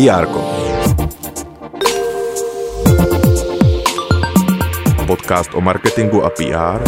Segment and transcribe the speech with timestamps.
[0.00, 0.24] PR.
[5.06, 6.80] Podcast o marketingu a PR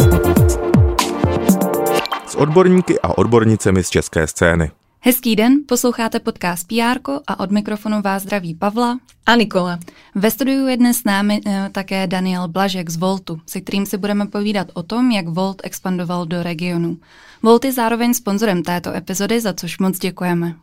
[2.27, 4.71] s odborníky a odbornicemi z české scény.
[5.05, 9.79] Hezký den, posloucháte podcast PR a od mikrofonu vás zdraví Pavla a Nikola.
[10.15, 13.97] Ve studiu je dnes s námi e, také Daniel Blažek z Voltu, se kterým si
[13.97, 16.97] budeme povídat o tom, jak Volt expandoval do regionu.
[17.43, 20.55] Volt je zároveň sponzorem této epizody, za což moc děkujeme.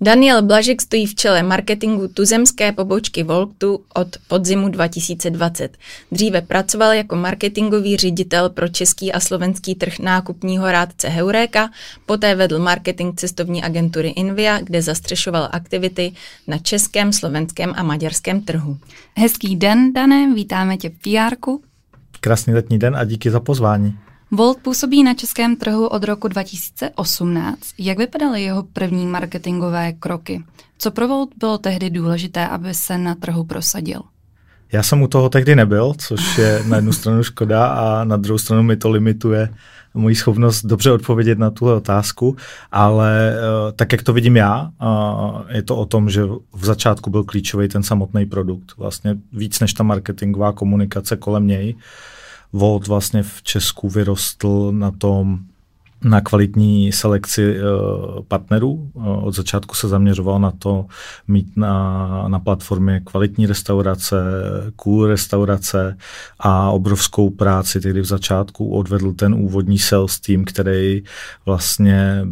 [0.00, 5.76] Daniel Blažek stojí v čele marketingu tuzemské pobočky Voltu od podzimu 2020.
[6.12, 11.70] Dříve pracoval jako marketingový ředitel pro český a slovenský trh nákupního rádce Heureka,
[12.06, 16.12] poté vedl marketing cestovní agentury Invia, kde zastřešoval aktivity
[16.46, 18.78] na českém, slovenském a maďarském trhu.
[19.16, 21.36] Hezký den, Dané, vítáme tě v pr
[22.20, 23.98] Krásný letní den a díky za pozvání.
[24.30, 27.60] Volt působí na českém trhu od roku 2018.
[27.78, 30.44] Jak vypadaly jeho první marketingové kroky?
[30.78, 34.02] Co pro Volt bylo tehdy důležité, aby se na trhu prosadil?
[34.72, 38.38] Já jsem u toho tehdy nebyl, což je na jednu stranu škoda a na druhou
[38.38, 39.48] stranu mi to limituje
[39.94, 42.36] moji schopnost dobře odpovědět na tuhle otázku,
[42.72, 44.70] ale eh, tak, jak to vidím já,
[45.48, 48.76] je to o tom, že v začátku byl klíčový ten samotný produkt.
[48.76, 51.74] Vlastně víc než ta marketingová komunikace kolem něj.
[52.52, 55.38] Volt vlastně v Česku vyrostl na tom,
[56.04, 58.72] na kvalitní selekci uh, partnerů.
[58.72, 60.86] Uh, od začátku se zaměřoval na to
[61.28, 64.16] mít na, na platformě kvalitní restaurace,
[64.76, 65.96] cool restaurace
[66.38, 71.02] a obrovskou práci tehdy v začátku odvedl ten úvodní sales team, který
[71.46, 72.26] vlastně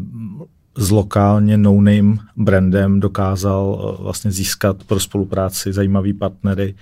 [0.77, 6.75] s lokálně no-name brandem dokázal uh, vlastně získat pro spolupráci zajímavý partnery.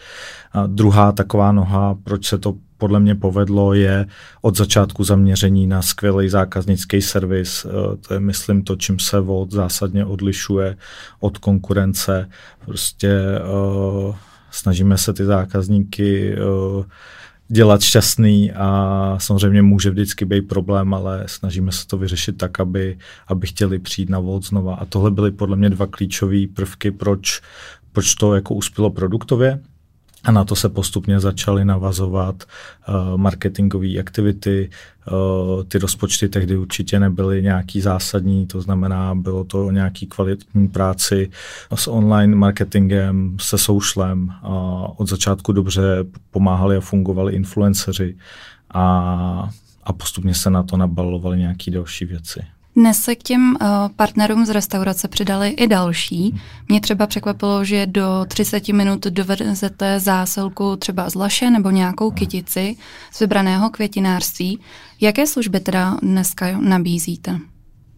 [0.52, 4.06] A druhá taková noha, proč se to podle mě povedlo, je
[4.42, 7.66] od začátku zaměření na skvělý zákaznický servis.
[7.66, 10.77] Eh, to je, myslím, to, čím se Volt zásadně odlišuje
[11.20, 12.30] od konkurence.
[12.64, 13.20] Prostě
[14.06, 14.14] uh,
[14.50, 16.84] snažíme se ty zákazníky uh,
[17.52, 22.98] dělat šťastný a samozřejmě může vždycky být problém, ale snažíme se to vyřešit tak, aby,
[23.28, 24.75] aby chtěli přijít na Volt znova.
[24.75, 27.41] A tohle byly podle mě dva klíčové prvky, proč,
[27.92, 29.60] proč to jako uspělo produktově.
[30.25, 32.44] A na to se postupně začaly navazovat
[32.88, 34.70] uh, marketingové aktivity.
[35.12, 40.69] Uh, ty rozpočty tehdy určitě nebyly nějaký zásadní, to znamená, bylo to o nějaký kvalitní
[40.69, 41.31] práci
[41.75, 44.32] s online marketingem, se soušlem.
[44.44, 44.53] Uh,
[44.97, 45.82] od začátku dobře
[46.31, 48.16] pomáhali a fungovali influenceři
[48.70, 49.50] a,
[49.84, 52.41] a postupně se na to nabalovaly nějaké další věci.
[52.76, 53.66] Dnes se k těm uh,
[53.97, 56.41] partnerům z restaurace přidali i další.
[56.69, 62.76] Mě třeba překvapilo, že do 30 minut dovezete zásilku třeba z laše nebo nějakou kytici
[63.12, 64.60] z vybraného květinářství.
[65.00, 67.38] Jaké služby teda dneska nabízíte?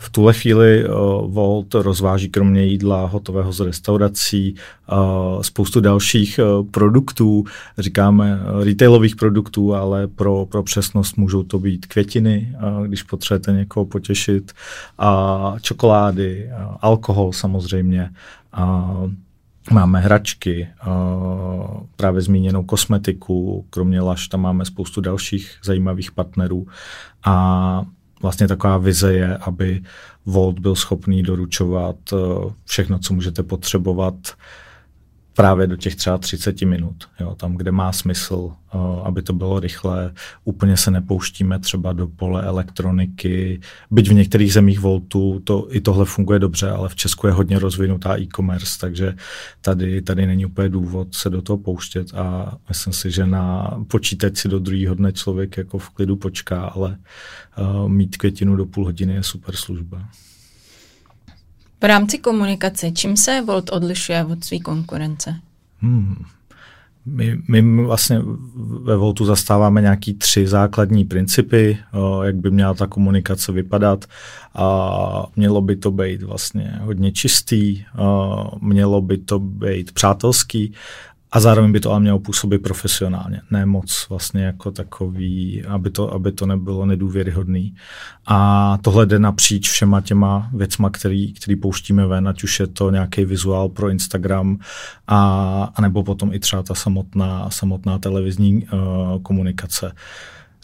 [0.03, 0.95] V tuhle chvíli uh,
[1.33, 7.45] Volt rozváží kromě jídla hotového z restaurací uh, spoustu dalších uh, produktů,
[7.79, 13.53] říkáme uh, retailových produktů, ale pro, pro přesnost můžou to být květiny, uh, když potřebujete
[13.53, 14.53] někoho potěšit,
[14.99, 18.11] a čokolády, uh, alkohol samozřejmě.
[18.59, 19.11] Uh,
[19.71, 20.69] Máme hračky,
[21.97, 26.67] právě zmíněnou kosmetiku, kromě Laš tam máme spoustu dalších zajímavých partnerů
[27.25, 27.85] a
[28.23, 29.83] vlastně taková vize je, aby
[30.27, 32.17] Volt byl schopný doručovat eh,
[32.65, 34.15] všechno, co můžete potřebovat
[35.35, 39.61] právě do těch třeba 30 minut, jo, tam, kde má smysl, uh, aby to bylo
[39.61, 40.13] rychlé.
[40.45, 43.61] Úplně se nepouštíme třeba do pole elektroniky,
[43.91, 47.59] byť v některých zemích Voltu to, i tohle funguje dobře, ale v Česku je hodně
[47.59, 49.15] rozvinutá e-commerce, takže
[49.61, 54.39] tady, tady není úplně důvod se do toho pouštět a myslím si, že na počítač
[54.39, 56.99] si do druhého dne člověk jako v klidu počká, ale
[57.59, 60.09] uh, mít květinu do půl hodiny je super služba.
[61.83, 65.35] V rámci komunikace, čím se Volt odlišuje od své konkurence?
[65.79, 66.25] Hmm.
[67.07, 68.21] My, my vlastně
[68.83, 71.79] ve Voltu zastáváme nějaký tři základní principy,
[72.23, 74.05] jak by měla ta komunikace vypadat
[74.55, 77.85] a mělo by to být vlastně hodně čistý,
[78.61, 80.75] mělo by to být přátelský
[81.33, 86.15] a zároveň by to ale mělo působit profesionálně, ne moc vlastně jako takový, aby to,
[86.15, 87.75] aby to nebylo nedůvěryhodný.
[88.27, 92.91] A tohle jde napříč všema těma věcma, který, který pouštíme ven, ať už je to
[92.91, 94.59] nějaký vizuál pro Instagram,
[95.07, 99.93] a, a nebo potom i třeba ta samotná, samotná televizní uh, komunikace.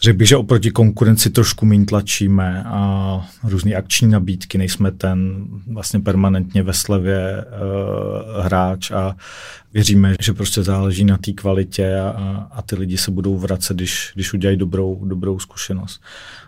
[0.01, 5.99] Řekl bych, že oproti konkurenci trošku méně tlačíme a různé akční nabídky, nejsme ten vlastně
[5.99, 9.15] permanentně ve slevě uh, hráč a
[9.73, 14.11] věříme, že prostě záleží na té kvalitě a, a ty lidi se budou vracet, když,
[14.15, 16.01] když udělají dobrou, dobrou zkušenost.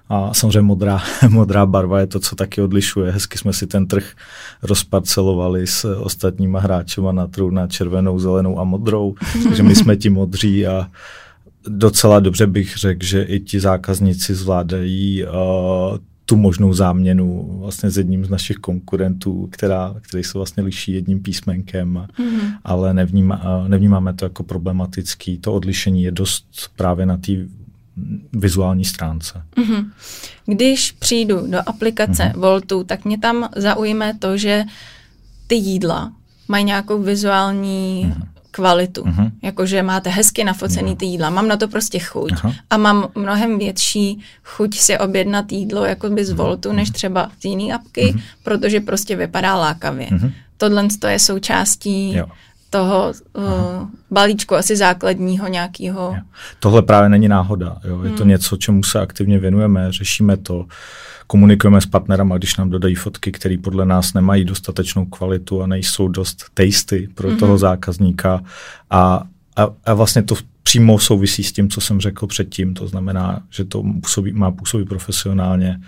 [0.09, 3.11] A samozřejmě modrá, modrá barva je to, co taky odlišuje.
[3.11, 4.13] Hezky jsme si ten trh
[4.63, 9.15] rozparcelovali s ostatníma hráčema na trhu na červenou, zelenou a modrou.
[9.43, 10.87] Takže my jsme ti modří a
[11.67, 15.31] docela dobře bych řekl, že i ti zákazníci zvládají uh,
[16.25, 21.23] tu možnou záměnu vlastně s jedním z našich konkurentů, která, který se vlastně liší jedním
[21.23, 22.57] písmenkem, mm-hmm.
[22.63, 25.37] ale nevnímá, nevnímáme to jako problematický.
[25.37, 27.31] To odlišení je dost právě na té
[28.33, 29.43] vizuální stránce.
[29.57, 29.89] Mm-hmm.
[30.45, 32.39] Když přijdu do aplikace mm-hmm.
[32.39, 34.63] Voltu, tak mě tam zaujme to, že
[35.47, 36.13] ty jídla
[36.47, 39.03] mají nějakou vizuální mm-hmm kvalitu.
[39.03, 39.31] Uh-huh.
[39.41, 41.29] Jakože máte hezky nafocený ty jídla.
[41.29, 42.31] Mám na to prostě chuť.
[42.31, 42.55] Uh-huh.
[42.69, 47.73] A mám mnohem větší chuť si objednat jídlo jakoby z Voltu, než třeba z jiný
[47.73, 48.21] apky, uh-huh.
[48.43, 50.07] protože prostě vypadá lákavě.
[50.07, 50.31] Uh-huh.
[50.57, 52.25] Tohle je součástí jo
[52.71, 53.43] toho uh,
[54.11, 56.15] balíčku asi základního nějakého.
[56.59, 57.77] Tohle právě není náhoda.
[57.83, 58.03] Jo?
[58.03, 58.17] Je hmm.
[58.17, 60.65] to něco, čemu se aktivně věnujeme, řešíme to,
[61.27, 66.07] komunikujeme s partnerama, když nám dodají fotky, které podle nás nemají dostatečnou kvalitu a nejsou
[66.07, 67.37] dost tasty pro hmm.
[67.37, 68.41] toho zákazníka.
[68.89, 69.23] A,
[69.55, 72.73] a, a vlastně to přímo souvisí s tím, co jsem řekl předtím.
[72.73, 75.81] To znamená, že to působí, má působit profesionálně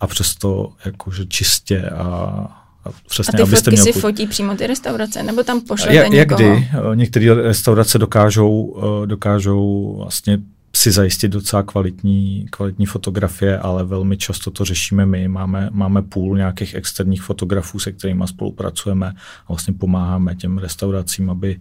[0.00, 2.63] a přesto jakože čistě a
[3.08, 6.42] Přesně, a ty fotky si fotí přímo ty restaurace, nebo tam pošlete jak, někoho?
[6.42, 6.68] Jak kdy.
[6.92, 10.38] Eh, některé restaurace dokážou, eh, dokážou vlastně
[10.76, 15.28] si zajistit docela kvalitní, kvalitní fotografie, ale velmi často to řešíme my.
[15.28, 19.12] Máme, máme půl nějakých externích fotografů, se kterými spolupracujeme
[19.46, 21.60] a vlastně pomáháme těm restauracím, aby,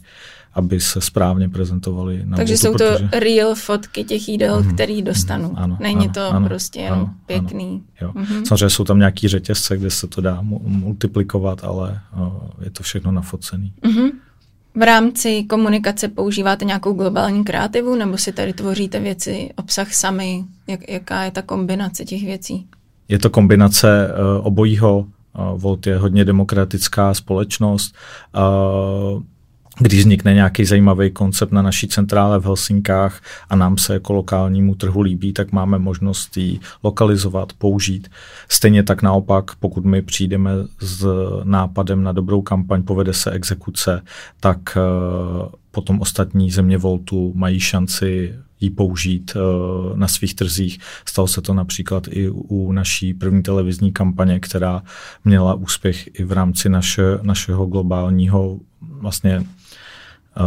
[0.55, 2.21] aby se správně prezentovali.
[2.25, 3.19] Na Takže jsou to protože...
[3.19, 5.49] real fotky těch jídel, mm, který dostanu.
[5.49, 7.65] Mm, ano, Není ano, to ano, prostě jenom ano, pěkný.
[7.65, 8.23] Ano, jo.
[8.23, 8.43] Mm-hmm.
[8.47, 12.33] Samozřejmě jsou tam nějaký řetězce, kde se to dá multiplikovat, ale uh,
[12.63, 13.73] je to všechno nafocený.
[13.83, 14.11] Mm-hmm.
[14.75, 20.45] V rámci komunikace používáte nějakou globální kreativu nebo si tady tvoříte věci, obsah sami?
[20.67, 22.67] Jak, jaká je ta kombinace těch věcí?
[23.07, 24.99] Je to kombinace uh, obojího.
[24.99, 27.95] Uh, Volt je hodně demokratická společnost.
[29.15, 29.23] Uh,
[29.79, 34.75] když vznikne nějaký zajímavý koncept na naší centrále v Helsinkách a nám se jako lokálnímu
[34.75, 38.11] trhu líbí, tak máme možnost ji lokalizovat, použít.
[38.49, 41.07] Stejně tak naopak, pokud my přijdeme s
[41.43, 44.01] nápadem na dobrou kampaň, povede se exekuce,
[44.39, 50.79] tak eh, potom ostatní země Voltu mají šanci ji použít uh, na svých trzích.
[51.05, 54.83] Stalo se to například i u naší první televizní kampaně, která
[55.25, 59.62] měla úspěch i v rámci naše, našeho globálního vlastně Eh,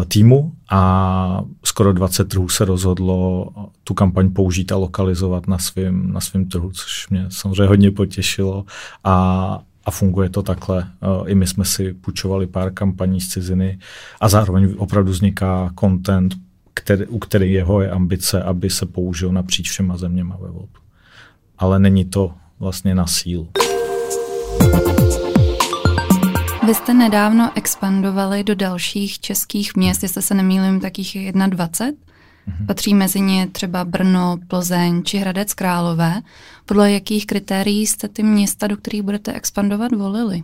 [0.08, 3.48] týmu a skoro 20 trhů se rozhodlo
[3.84, 8.64] tu kampaň použít a lokalizovat na svém na svým trhu, což mě samozřejmě hodně potěšilo
[9.04, 10.86] a, a funguje to takhle.
[11.02, 13.78] Eh, I my jsme si půjčovali pár kampaní z ciziny
[14.20, 16.34] a zároveň opravdu vzniká content,
[16.74, 20.80] který, u který jeho je ambice, aby se použil napříč všema zeměma ve Voltu.
[21.58, 23.48] Ale není to vlastně na sílu.
[26.66, 31.90] Vy jste nedávno expandovali do dalších českých měst, jestli se nemýlím, takých 21.
[31.90, 32.66] Mm-hmm.
[32.66, 36.22] Patří mezi ně třeba Brno, Plzeň či Hradec Králové.
[36.66, 40.42] Podle jakých kritérií jste ty města, do kterých budete expandovat, volili?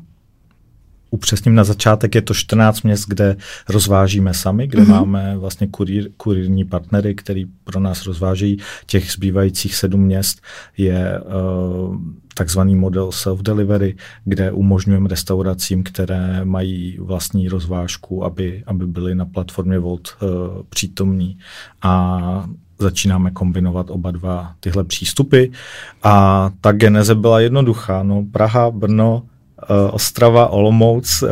[1.13, 3.37] Upřesním na začátek, je to 14 měst, kde
[3.69, 4.91] rozvážíme sami, kde mm-hmm.
[4.91, 8.59] máme vlastně kurír, kurírní partnery, který pro nás rozvážejí.
[8.87, 10.43] Těch zbývajících sedm měst
[10.77, 11.97] je uh,
[12.35, 19.79] takzvaný model self-delivery, kde umožňujeme restauracím, které mají vlastní rozvážku, aby, aby byly na platformě
[19.79, 20.29] Volt uh,
[20.69, 21.39] přítomní.
[21.83, 25.45] A začínáme kombinovat oba dva tyhle přístupy.
[26.03, 28.03] A ta geneze byla jednoduchá.
[28.03, 29.23] No, Praha, Brno,
[29.91, 31.29] Ostrava, Olomouc, eh,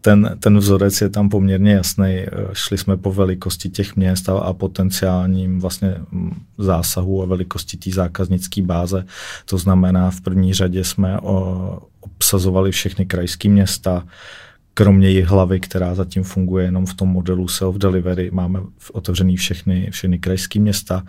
[0.00, 2.06] ten, ten vzorec je tam poměrně jasný.
[2.06, 7.76] Eh, šli jsme po velikosti těch měst a, a potenciálním vlastně mm, zásahu a velikosti
[7.76, 9.04] té zákaznické báze.
[9.44, 14.04] To znamená, v první řadě jsme o, obsazovali všechny krajské města,
[14.74, 18.60] kromě hlavy, která zatím funguje jenom v tom modelu self-delivery, máme
[18.92, 21.02] otevřený všechny, všechny krajské města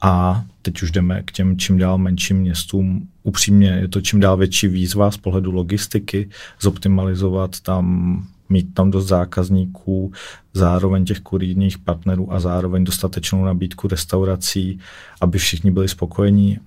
[0.00, 3.08] a teď už jdeme k těm čím dál menším městům.
[3.22, 9.06] Upřímně je to čím dál větší výzva z pohledu logistiky, zoptimalizovat tam mít tam dost
[9.06, 10.12] zákazníků,
[10.54, 14.78] zároveň těch kurírních partnerů a zároveň dostatečnou nabídku restaurací,
[15.20, 16.58] aby všichni byli spokojení,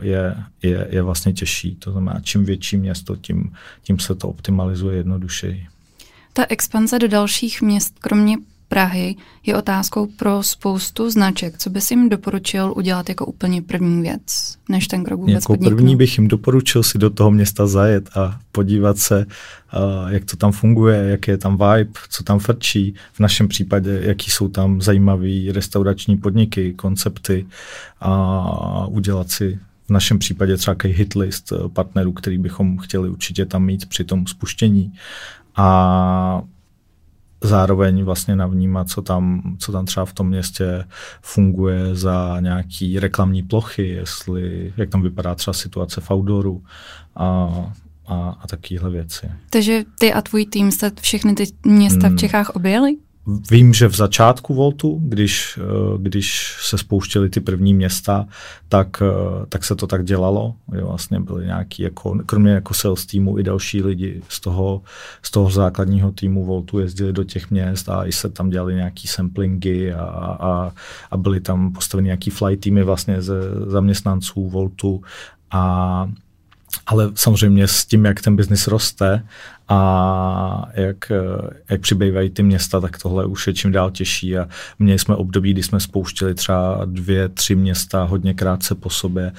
[0.00, 1.74] je, je, je vlastně těžší.
[1.76, 5.66] To znamená, čím větší město, tím, tím se to optimalizuje jednodušeji.
[6.32, 8.36] Ta expanze do dalších měst, kromě
[8.72, 11.58] Prahy je otázkou pro spoustu značek.
[11.58, 15.76] Co bys jim doporučil udělat jako úplně první věc, než ten krok vůbec Jako podniknout?
[15.76, 20.36] první bych jim doporučil si do toho města zajet a podívat se, uh, jak to
[20.36, 22.94] tam funguje, jaký je tam vibe, co tam frčí.
[23.12, 27.46] V našem případě, jaký jsou tam zajímavé restaurační podniky, koncepty
[28.00, 33.64] a udělat si v našem případě třeba hit hitlist partnerů, který bychom chtěli určitě tam
[33.64, 34.92] mít při tom spuštění.
[35.56, 36.42] A
[37.42, 40.84] zároveň vlastně navnímat, co tam, co tam třeba v tom městě
[41.22, 46.62] funguje za nějaký reklamní plochy, jestli, jak tam vypadá třeba situace v outdooru
[47.16, 47.48] a,
[48.06, 49.30] a, a takovéhle věci.
[49.50, 52.16] Takže ty a tvůj tým jste všechny ty města Hmm.
[52.16, 52.96] v Čechách objeli?
[53.50, 58.26] Vím, že v začátku Voltu, když, eh, když se spouštěly ty první města,
[58.68, 60.54] tak, eh, tak se to tak dělalo.
[60.74, 64.82] Jo, vlastně byly nějaký, jako, kromě jako sales týmu i další lidi z toho,
[65.22, 69.08] z toho základního týmu Voltu jezdili do těch měst a i se tam dělali nějaký
[69.08, 70.04] samplingy a,
[70.40, 70.72] a,
[71.10, 73.34] a byly tam postaveny nějaký flight týmy vlastně ze
[73.66, 75.02] zaměstnanců Voltu
[75.50, 76.10] a
[76.86, 79.24] ale samozřejmě s tím, jak ten biznis roste
[79.72, 81.12] a jak,
[81.70, 84.48] jak přibývají ty města, tak tohle už je čím dál těžší a
[84.78, 89.32] měli jsme období, kdy jsme spouštili třeba dvě, tři města hodně krátce po sobě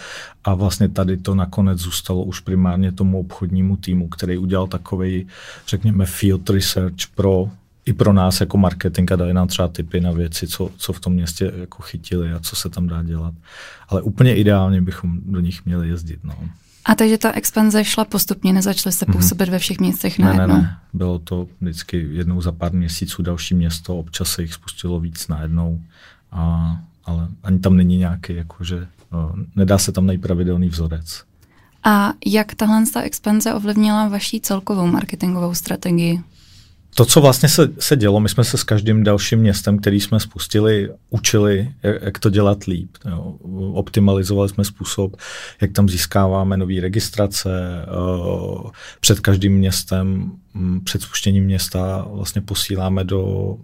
[0.43, 5.27] a vlastně tady to nakonec zůstalo už primárně tomu obchodnímu týmu, který udělal takový,
[5.67, 7.49] řekněme, field research pro
[7.85, 10.99] i pro nás jako marketing a dali nám třeba tipy na věci, co, co v
[10.99, 13.33] tom městě jako chytili a co se tam dá dělat.
[13.89, 16.19] Ale úplně ideálně bychom do nich měli jezdit.
[16.23, 16.35] No.
[16.85, 20.27] A takže ta expanze šla postupně, nezačaly se působit ve všech městech Mhm.
[20.27, 20.55] Ne, ne, najednou.
[20.61, 20.77] ne.
[20.93, 25.81] Bylo to vždycky jednou za pár měsíců další město, občas se jich spustilo víc najednou,
[26.31, 31.23] a, ale ani tam není nějaký, jakože no, nedá se tam najít pravidelný vzorec.
[31.83, 36.21] A jak tahle ta expanze ovlivnila vaší celkovou marketingovou strategii?
[36.95, 40.19] To, co vlastně se, se dělo, my jsme se s každým dalším městem, který jsme
[40.19, 42.89] spustili, učili, jak, jak to dělat líp.
[43.05, 43.35] Jo.
[43.73, 45.15] Optimalizovali jsme způsob,
[45.61, 47.85] jak tam získáváme nové registrace.
[47.97, 53.55] Uh, před každým městem, um, před spuštěním města vlastně posíláme do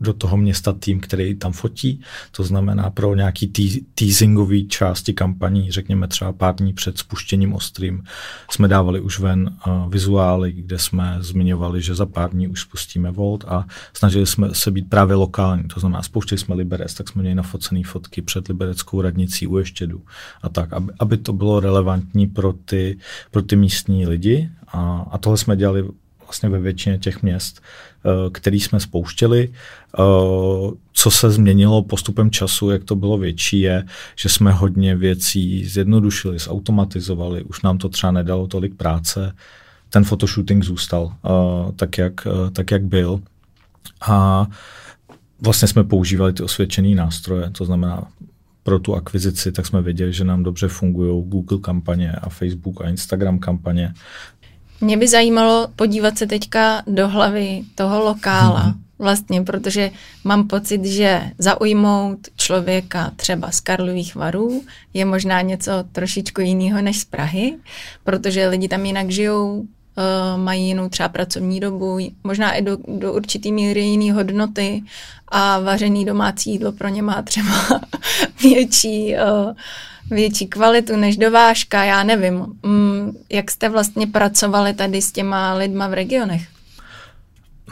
[0.00, 2.00] do toho města tým, který tam fotí.
[2.30, 8.02] To znamená pro nějaký tý, teasingové části kampaní, řekněme třeba pár dní před spuštěním Ostream,
[8.50, 13.10] jsme dávali už ven uh, vizuály, kde jsme zmiňovali, že za pár dní už spustíme
[13.10, 15.64] Volt a snažili jsme se být právě lokální.
[15.64, 20.02] To znamená, spouštěli jsme Liberec, tak jsme měli nafocené fotky před libereckou radnicí u Ještědu
[20.42, 22.98] a tak, aby, aby to bylo relevantní pro ty,
[23.30, 25.84] pro ty místní lidi a, a tohle jsme dělali
[26.26, 27.62] vlastně ve většině těch měst,
[28.04, 29.48] eh, který jsme spouštěli.
[29.52, 30.02] Eh,
[30.92, 33.84] Co se změnilo postupem času, jak to bylo větší, je,
[34.16, 39.34] že jsme hodně věcí zjednodušili, zautomatizovali, už nám to třeba nedalo tolik práce.
[39.90, 43.20] Ten fotoshooting zůstal eh, tak, jak, tak, jak byl.
[44.08, 44.46] A
[45.40, 48.08] vlastně jsme používali ty osvědčené nástroje, to znamená
[48.66, 52.88] pro tu akvizici, tak jsme věděli, že nám dobře fungují Google kampaně a Facebook a
[52.88, 53.94] Instagram kampaně.
[54.80, 58.74] Mě by zajímalo podívat se teďka do hlavy toho lokála, Mhm.
[58.98, 59.90] vlastně, protože
[60.24, 64.62] mám pocit, že zaujmout člověka třeba z Karlových varů
[64.94, 67.54] je možná něco trošičku jiného než z Prahy,
[68.04, 69.64] protože lidi tam jinak žijou,
[69.98, 74.82] eh, mají jinou třeba pracovní dobu, možná i do, do určitý míry jiný hodnoty
[75.28, 77.80] a vařený domácí jídlo pro ně má třeba
[78.42, 79.54] větší, eh,
[80.10, 82.46] větší kvalitu než dovážka, já nevím.
[82.62, 86.42] Mm, Jak jste vlastně pracovali tady s těma lidma v regionech?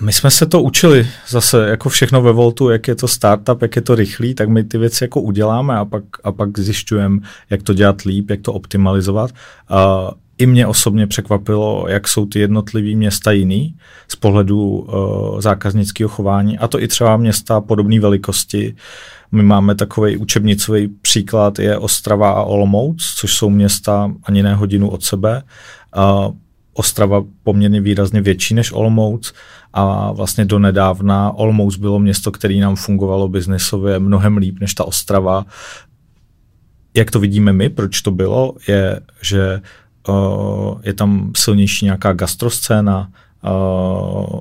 [0.01, 3.77] My jsme se to učili zase jako všechno ve Voltu, jak je to startup, jak
[3.77, 7.19] je to rychlý, tak my ty věci jako uděláme a pak, a pak zjišťujeme,
[7.51, 9.31] jak to dělat líp, jak to optimalizovat.
[9.71, 13.77] Uh, I mě osobně překvapilo, jak jsou ty jednotlivé města jiný
[14.09, 18.77] z pohledu uh, zákaznického chování a to i třeba města podobné velikosti.
[19.33, 24.91] My máme takový učebnicový příklad, je Ostrava a Olomouc, což jsou města ani ne hodinu
[24.91, 25.43] od sebe.
[25.97, 26.35] Uh,
[26.77, 29.33] Ostrava poměrně výrazně větší než Olomouc
[29.73, 34.85] a vlastně do nedávna Olomouc bylo město, které nám fungovalo biznesově mnohem líp než ta
[34.85, 35.45] Ostrava.
[36.95, 39.61] Jak to vidíme my, proč to bylo, je, že
[40.09, 43.09] uh, je tam silnější nějaká gastroscéna,
[43.45, 44.41] uh,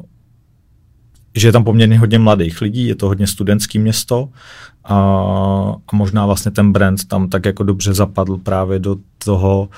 [1.36, 4.30] že je tam poměrně hodně mladých lidí, je to hodně studentský město
[4.84, 4.96] a,
[5.88, 9.70] a možná vlastně ten brand tam tak jako dobře zapadl právě do toho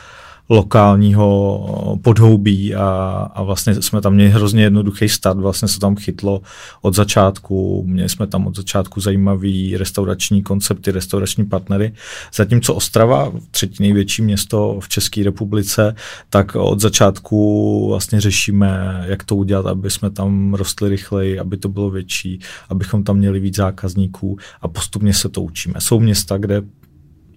[0.50, 2.88] lokálního podhoubí a,
[3.34, 6.42] a vlastně jsme tam měli hrozně jednoduchý start, vlastně se tam chytlo
[6.82, 11.94] od začátku, měli jsme tam od začátku zajímavý restaurační koncepty, restaurační partnery,
[12.36, 15.96] zatímco Ostrava, třetí největší město v České republice,
[16.30, 21.70] tak od začátku vlastně řešíme, jak to udělat, aby jsme tam rostli rychleji, aby to
[21.70, 25.74] bylo větší, abychom tam měli víc zákazníků a postupně se to učíme.
[25.80, 26.62] Jsou města, kde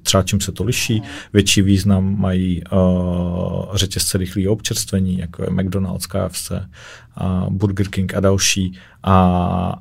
[0.08, 1.02] třeba čím se to liší.
[1.32, 8.20] Větší význam mají uh, řetězce rychlého občerstvení, jako je McDonald's, KFC, uh, Burger King a
[8.20, 8.78] další.
[9.02, 9.14] A,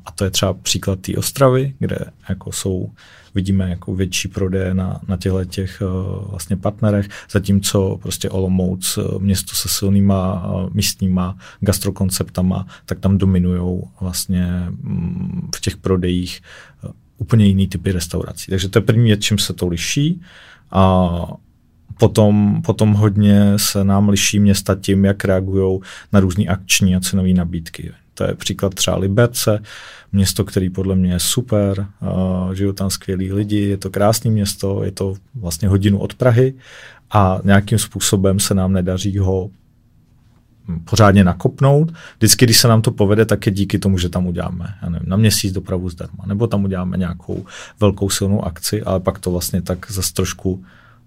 [0.05, 1.97] a to je třeba příklad té Ostravy, kde
[2.29, 2.91] jako jsou
[3.35, 9.55] vidíme jako větší prodeje na, na těchto těch uh, vlastně partnerech, zatímco prostě Olomouc, město
[9.55, 16.41] se silnýma uh, místníma gastrokonceptama, tak tam dominují vlastně um, v těch prodejích
[16.83, 18.49] uh, úplně jiný typy restaurací.
[18.49, 20.21] Takže to je první věc, čím se to liší.
[20.71, 21.09] A
[21.99, 25.79] potom, potom hodně se nám liší města tím, jak reagují
[26.13, 27.91] na různé akční a cenové nabídky.
[28.13, 29.63] To je příklad třeba Liberce,
[30.11, 31.87] město, který podle mě je super,
[32.53, 36.53] žijou tam skvělí lidi, je to krásné město, je to vlastně hodinu od Prahy
[37.11, 39.49] a nějakým způsobem se nám nedaří ho
[40.83, 41.93] pořádně nakopnout.
[42.17, 45.09] Vždycky, když se nám to povede, tak je díky tomu, že tam uděláme já nevím,
[45.09, 47.45] na měsíc dopravu zdarma, nebo tam uděláme nějakou
[47.79, 50.63] velkou silnou akci, ale pak to vlastně tak zase trošku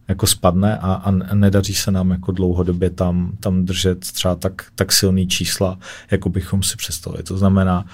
[0.08, 4.92] jako spadne a, a nedaří se nám jako dlouhodobě tam, tam držet třeba tak, tak
[4.92, 5.78] silný čísla,
[6.10, 7.22] jako bychom si představili.
[7.22, 7.84] To znamená,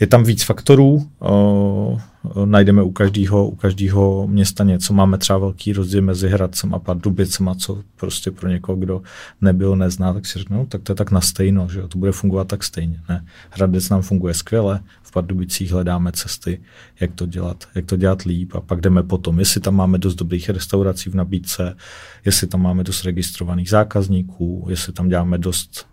[0.00, 2.00] je tam víc faktorů, o,
[2.44, 4.94] najdeme u každého u každého města něco.
[4.94, 9.02] Máme třeba velký rozdíl mezi Hradcem a Pardubicem, co prostě pro někoho, kdo
[9.40, 11.98] nebyl, nezná, tak si řekne, no, tak to je tak na stejno, že jo, to
[11.98, 13.00] bude fungovat tak stejně.
[13.08, 16.60] Ne, Hradec nám funguje skvěle, v Pardubicích hledáme cesty,
[17.00, 20.14] jak to dělat, jak to dělat líp a pak jdeme potom, jestli tam máme dost
[20.14, 21.76] dobrých restaurací v nabídce,
[22.24, 25.86] jestli tam máme dost registrovaných zákazníků, jestli tam děláme dost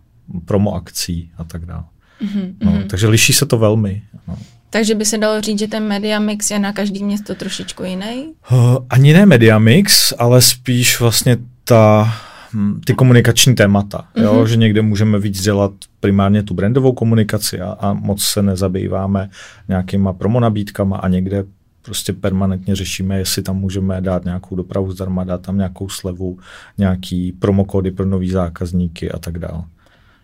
[0.45, 1.83] promo akcí a tak dále.
[2.21, 2.53] Mm-hmm.
[2.63, 2.87] No, mhm.
[2.87, 4.03] takže liší se to velmi.
[4.27, 4.37] No.
[4.69, 8.33] Takže by se dalo říct, že ten media mix je na každý město trošičku jiný?
[8.51, 12.13] Uh, ani ne media mix, ale spíš vlastně ta,
[12.53, 13.97] hm, ty komunikační témata.
[13.97, 14.23] Mm-hmm.
[14.23, 14.33] Jo?
[14.33, 14.47] Mhm.
[14.47, 19.29] Že někde můžeme víc dělat primárně tu brandovou komunikaci a, a moc se nezabýváme
[19.67, 21.43] nějakýma promonabídkama a někde
[21.81, 26.39] prostě permanentně řešíme, jestli tam můžeme dát nějakou dopravu zdarma, dát tam nějakou slevu,
[26.77, 29.63] nějaký promokody pro nový zákazníky a tak dále.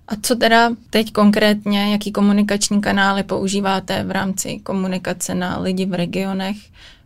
[0.07, 5.93] A co teda teď konkrétně, jaký komunikační kanály používáte v rámci komunikace na lidi v
[5.93, 6.57] regionech,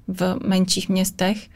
[0.08, 1.48] v menších městech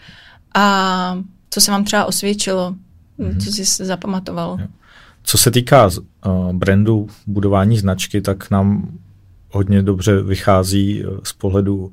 [0.55, 1.17] a
[1.50, 2.75] co se vám třeba osvědčilo,
[3.19, 3.43] mm-hmm.
[3.43, 4.57] co jsi se zapamatoval?
[5.24, 8.98] Co se týká uh, brandu, budování značky, tak nám
[9.50, 11.91] hodně dobře vychází uh, z pohledu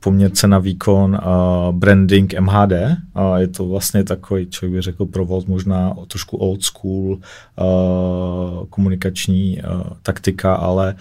[0.00, 2.72] poměr cena výkon uh, branding MHD
[3.14, 9.62] a je to vlastně takový, člověk by řekl, provoz možná trošku old school uh, komunikační
[9.62, 10.94] uh, taktika, ale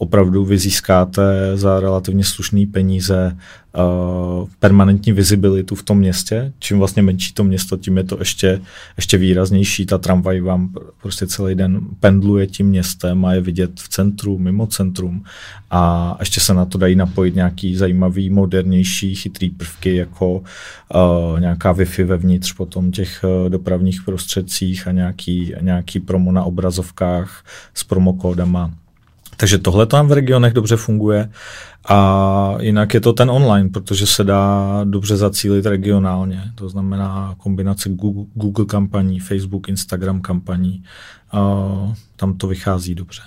[0.00, 1.22] opravdu vy získáte
[1.54, 3.36] za relativně slušné peníze
[3.76, 6.52] uh, permanentní vizibilitu v tom městě.
[6.58, 8.60] Čím vlastně menší to město, tím je to ještě,
[8.96, 9.86] ještě výraznější.
[9.86, 14.66] Ta tramvaj vám prostě celý den pendluje tím městem a je vidět v centru, mimo
[14.66, 15.24] centrum
[15.70, 21.74] a ještě se na to dají napojit nějaký zajímavý, modernější, chytrý prvky, jako uh, nějaká
[21.74, 28.70] Wi-Fi vevnitř potom těch uh, dopravních prostředcích a nějaký, nějaký promo na obrazovkách s promokódama
[29.40, 31.30] takže tohle tam v regionech dobře funguje
[31.88, 36.42] a jinak je to ten online, protože se dá dobře zacílit regionálně.
[36.54, 40.82] To znamená kombinace Google, Google kampaní, Facebook, Instagram kampaní.
[42.16, 43.22] Tam to vychází dobře.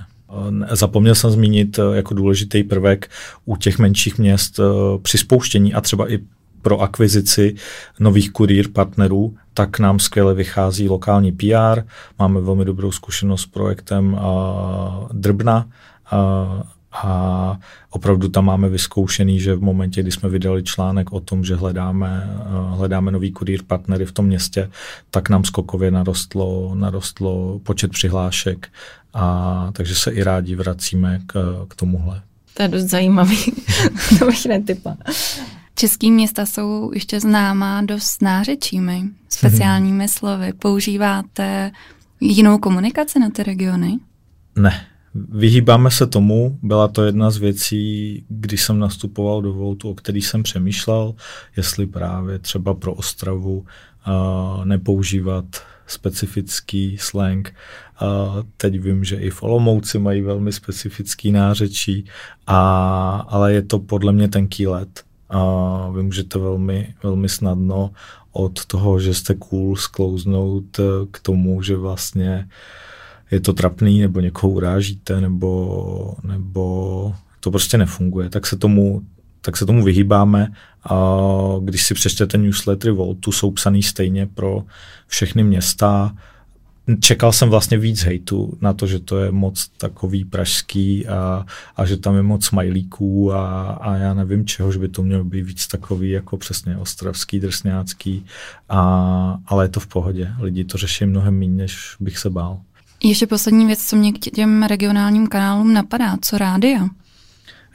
[0.72, 3.10] Zapomněl jsem zmínit e, jako důležitý prvek
[3.46, 4.64] u těch menších měst e,
[5.02, 6.20] při spouštění a třeba i
[6.62, 7.56] pro akvizici
[8.00, 11.82] nových kurýr partnerů, tak nám skvěle vychází lokální PR.
[12.20, 14.20] Máme velmi dobrou zkušenost s projektem
[15.12, 15.66] Drbna,
[16.14, 21.44] a, a opravdu tam máme vyzkoušený, že v momentě, kdy jsme vydali článek o tom,
[21.44, 22.30] že hledáme,
[22.70, 24.70] hledáme nový kurýr partnery v tom městě,
[25.10, 28.68] tak nám skokově narostlo, narostlo počet přihlášek
[29.14, 32.22] a takže se i rádi vracíme k, k tomuhle.
[32.54, 33.38] To je dost zajímavý,
[34.20, 34.98] to bych netypla.
[35.76, 40.54] Český města jsou ještě známá dost nářečími, speciálními slovy.
[40.54, 41.72] Používáte
[42.20, 44.00] jinou komunikaci na ty regiony?
[44.56, 49.96] Ne, Vyhýbáme se tomu, byla to jedna z věcí, když jsem nastupoval do Voltu, o
[49.96, 51.16] který jsem přemýšlel,
[51.58, 55.46] jestli právě třeba pro Ostravu uh, nepoužívat
[55.88, 57.54] specifický slang.
[58.02, 62.06] Uh, teď vím, že i v Olomouci mají velmi specifický nářečí,
[62.48, 65.04] a, ale je to podle mě tenký let.
[65.30, 67.92] a vy můžete velmi, velmi snadno
[68.32, 72.50] od toho, že jste cool, sklouznout eh, k tomu, že vlastně
[73.32, 78.30] je to trapný, nebo někoho urážíte, nebo, nebo to prostě nefunguje.
[78.30, 79.02] Tak se tomu,
[79.42, 80.48] tak se tomu vyhýbáme.
[80.90, 81.18] A
[81.62, 84.64] když si přečtete newslettery Voltu, jsou psaný stejně pro
[85.08, 86.16] všechny města,
[87.00, 91.86] čekal jsem vlastně víc hejtu na to, že to je moc takový pražský a, a
[91.86, 95.42] že tam je moc smajlíků a, a já nevím čeho, že by to mělo být
[95.42, 98.26] víc takový jako přesně ostravský, drsňácký,
[98.70, 100.32] a, ale je to v pohodě.
[100.40, 102.60] Lidi to řeší mnohem méně, než bych se bál.
[103.04, 106.90] Ještě poslední věc, co mě k těm regionálním kanálům napadá, co rádia?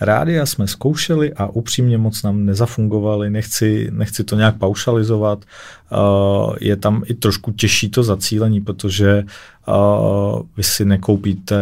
[0.01, 5.45] Rádia jsme zkoušeli a upřímně moc nám nezafungovaly, nechci, nechci to nějak paušalizovat.
[5.93, 9.25] Uh, je tam i trošku těžší to zacílení, protože
[9.69, 11.57] uh, vy si nekoupíte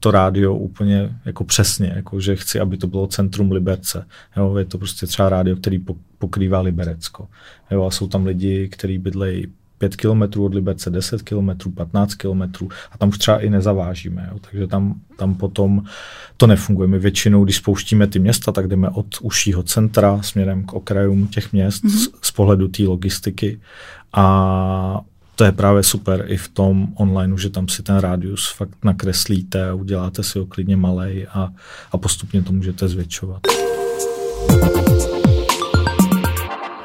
[0.00, 4.06] to rádio úplně jako přesně, jako že chci, aby to bylo centrum Liberce.
[4.36, 5.84] Jo, je to prostě třeba rádio, který
[6.18, 7.28] pokrývá Liberecko.
[7.70, 9.46] Jo, a jsou tam lidi, kteří bydlejí
[9.88, 12.42] 5 km od Liberce, 10 km, 15 km
[12.92, 14.28] a tam už třeba i nezavážíme.
[14.32, 14.38] Jo.
[14.50, 15.84] Takže tam, tam potom
[16.36, 16.88] to nefunguje.
[16.88, 21.52] My většinou, když spouštíme ty města, tak jdeme od užšího centra směrem k okrajům těch
[21.52, 21.88] měst mm-hmm.
[21.88, 23.60] z, z pohledu té logistiky
[24.12, 25.00] a
[25.36, 29.68] to je právě super i v tom online, že tam si ten rádius fakt nakreslíte
[29.68, 31.48] a uděláte si ho klidně malej a,
[31.92, 33.40] a postupně to můžete zvětšovat.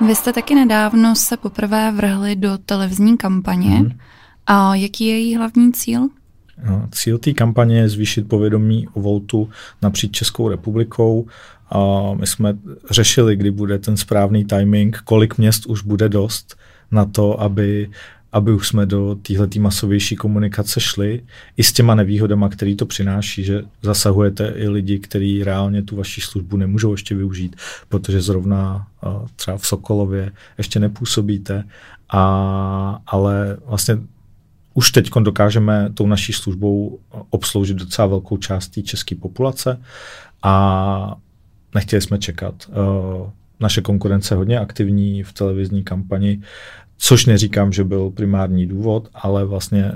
[0.08, 3.80] Vy jste taky nedávno se poprvé vrhli do televizní kampaně.
[3.80, 3.92] Mm.
[4.48, 6.08] A jaký je její hlavní cíl?
[6.66, 9.50] No, cíl té kampaně je zvýšit povědomí o Voltu
[9.82, 11.28] napříč Českou republikou.
[11.70, 11.80] A
[12.14, 12.58] my jsme
[12.92, 16.58] řešili, kdy bude ten správný timing, kolik měst už bude dost
[16.92, 17.90] na to, aby
[18.32, 21.24] aby už jsme do téhle masovější komunikace šli,
[21.58, 26.22] i s těma nevýhodama, který to přináší, že zasahujete i lidi, kteří reálně tu vaši
[26.22, 27.56] službu nemůžou ještě využít,
[27.89, 28.88] protože zrovna
[29.36, 31.63] třeba v Sokolově ještě nepůsobíte,
[32.10, 33.98] a, ale vlastně
[34.74, 39.82] už teď dokážeme tou naší službou obsloužit docela velkou část té české populace
[40.44, 41.15] a
[41.76, 42.72] nechtěli jsme čekat.
[43.60, 46.42] Naše konkurence je hodně aktivní v televizní kampani,
[47.02, 49.92] Což neříkám, že byl primární důvod, ale vlastně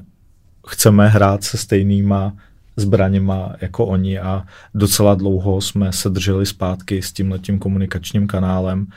[0.68, 2.34] chceme hrát se stejnýma
[2.76, 4.44] zbraněma jako oni a
[4.76, 8.88] docela dlouho jsme se drželi zpátky s tím letím komunikačním kanálem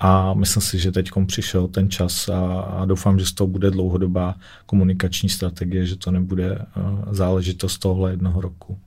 [0.00, 3.70] a myslím si, že teď přišel ten čas a, a doufám, že z toho bude
[3.70, 4.34] dlouhodobá
[4.66, 8.78] komunikační strategie, že to nebude uh, záležitost tohle jednoho roku.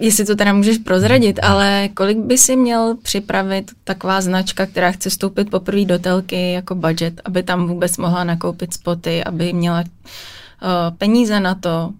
[0.00, 5.10] Jestli to teda můžeš prozradit, ale kolik by si měl připravit taková značka, která chce
[5.10, 10.96] vstoupit poprvé do telky jako budget, aby tam vůbec mohla nakoupit spoty, aby měla uh,
[10.98, 11.90] peníze na to,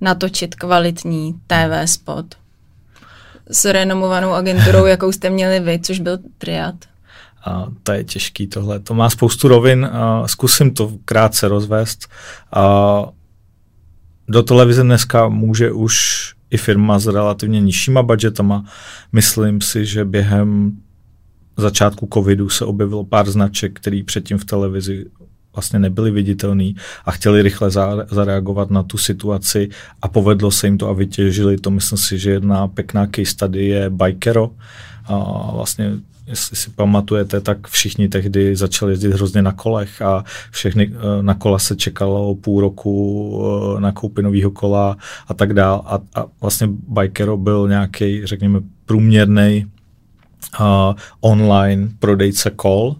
[0.00, 2.26] natočit kvalitní TV spot
[3.50, 6.74] s renomovanou agenturou, jakou jste měli vy, což byl Triad?
[7.44, 8.80] A to je těžký tohle.
[8.80, 9.88] To má spoustu rovin.
[9.92, 12.08] A zkusím to krátce rozvést.
[12.52, 13.04] A
[14.28, 15.94] do televize dneska může už
[16.54, 18.64] i firma s relativně nižšíma budgetama.
[19.12, 20.72] Myslím si, že během
[21.56, 25.06] začátku covidu se objevilo pár značek, který předtím v televizi
[25.54, 27.70] vlastně nebyli viditelný a chtěli rychle
[28.10, 29.68] zareagovat na tu situaci
[30.02, 31.70] a povedlo se jim to a vytěžili to.
[31.70, 34.50] Myslím si, že jedna pěkná case study je Bikero.
[35.06, 35.92] A vlastně
[36.26, 41.34] jestli si pamatujete, tak všichni tehdy začali jezdit hrozně na kolech a všechny eh, na
[41.34, 44.96] kola se čekalo půl roku eh, na koupy nového kola
[45.28, 45.82] a tak dál.
[45.86, 49.66] A, a vlastně Bikero byl nějaký, řekněme, průměrný
[50.60, 50.66] uh,
[51.20, 52.96] online prodejce kol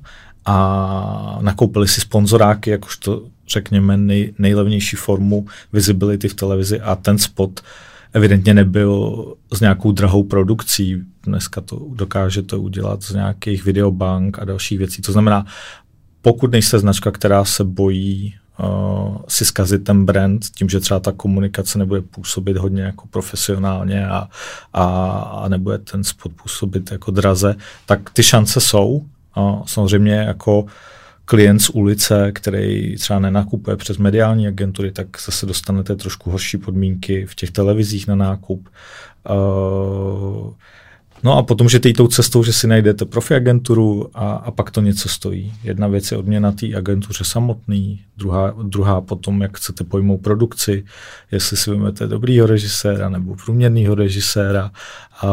[0.46, 7.60] a nakoupili si sponzoráky, jakožto řekněme nej, nejlevnější formu visibility v televizi a ten spot
[7.60, 7.66] uh,
[8.14, 11.02] evidentně nebyl s nějakou drahou produkcí.
[11.22, 15.02] Dneska to dokáže to udělat z nějakých videobank a dalších věcí.
[15.02, 15.46] To znamená,
[16.22, 21.12] pokud nejste značka, která se bojí uh, si zkazit ten brand tím, že třeba ta
[21.12, 24.28] komunikace nebude působit hodně jako profesionálně a,
[24.72, 24.84] a,
[25.44, 27.54] a nebude ten spot působit jako draze,
[27.86, 29.04] tak ty šance jsou.
[29.36, 30.66] Uh, samozřejmě jako
[31.24, 37.26] klient z ulice, který třeba nenakupuje přes mediální agentury, tak zase dostanete trošku horší podmínky
[37.26, 38.68] v těch televizích na nákup.
[39.30, 40.52] Uh,
[41.24, 44.80] No a potom, že tou cestou, že si najdete profi agenturu a, a pak to
[44.80, 45.52] něco stojí.
[45.64, 50.84] Jedna věc je odměna té agentuře samotný, druhá, druhá potom, jak chcete pojmout produkci,
[51.32, 54.70] jestli si vezmete dobrýho režiséra nebo průměrného režiséra
[55.20, 55.26] a,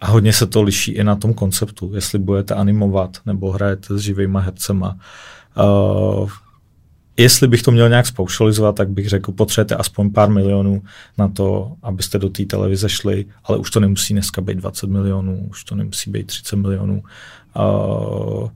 [0.00, 4.00] a hodně se to liší i na tom konceptu, jestli budete animovat nebo hrajete s
[4.00, 4.96] živýma hercema.
[5.56, 6.30] Uh,
[7.16, 10.82] jestli bych to měl nějak spoušalizovat, tak bych řekl, potřebujete aspoň pár milionů
[11.18, 15.46] na to, abyste do té televize šli, ale už to nemusí dneska být 20 milionů,
[15.50, 17.02] už to nemusí být 30 milionů.
[17.56, 18.48] Uh,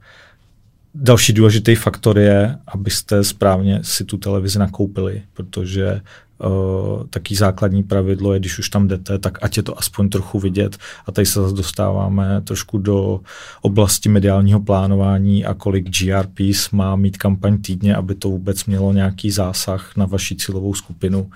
[0.95, 6.01] další důležitý faktor je, abyste správně si tu televizi nakoupili, protože
[6.47, 10.41] Uh, taký základní pravidlo je, když už tam jdete, tak ať je to aspoň trochu
[10.41, 10.77] vidět.
[11.07, 13.21] A tady se zase dostáváme trošku do
[13.63, 19.31] oblasti mediálního plánování a kolik GRPs má mít kampaň týdně, aby to vůbec mělo nějaký
[19.31, 21.31] zásah na vaši cílovou skupinu.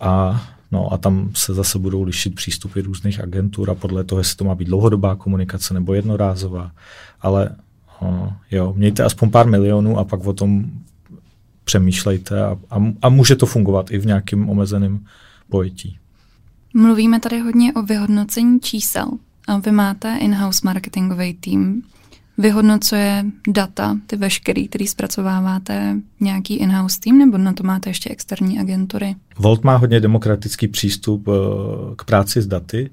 [0.00, 0.42] A
[0.72, 4.44] No a tam se zase budou lišit přístupy různých agentur a podle toho, jestli to
[4.44, 6.70] má být dlouhodobá komunikace nebo jednorázová.
[7.20, 7.50] Ale
[8.02, 10.64] uh, jo, mějte aspoň pár milionů a pak o tom
[11.64, 15.04] přemýšlejte a, a, a může to fungovat i v nějakém omezeném
[15.48, 15.98] pojetí.
[16.74, 19.06] Mluvíme tady hodně o vyhodnocení čísel.
[19.48, 21.82] A vy máte in-house marketingový tým,
[22.38, 28.60] vyhodnocuje data, ty veškerý, který zpracováváte nějaký in-house tým, nebo na to máte ještě externí
[28.60, 29.16] agentury?
[29.38, 31.32] Volt má hodně demokratický přístup eh,
[31.96, 32.90] k práci s daty.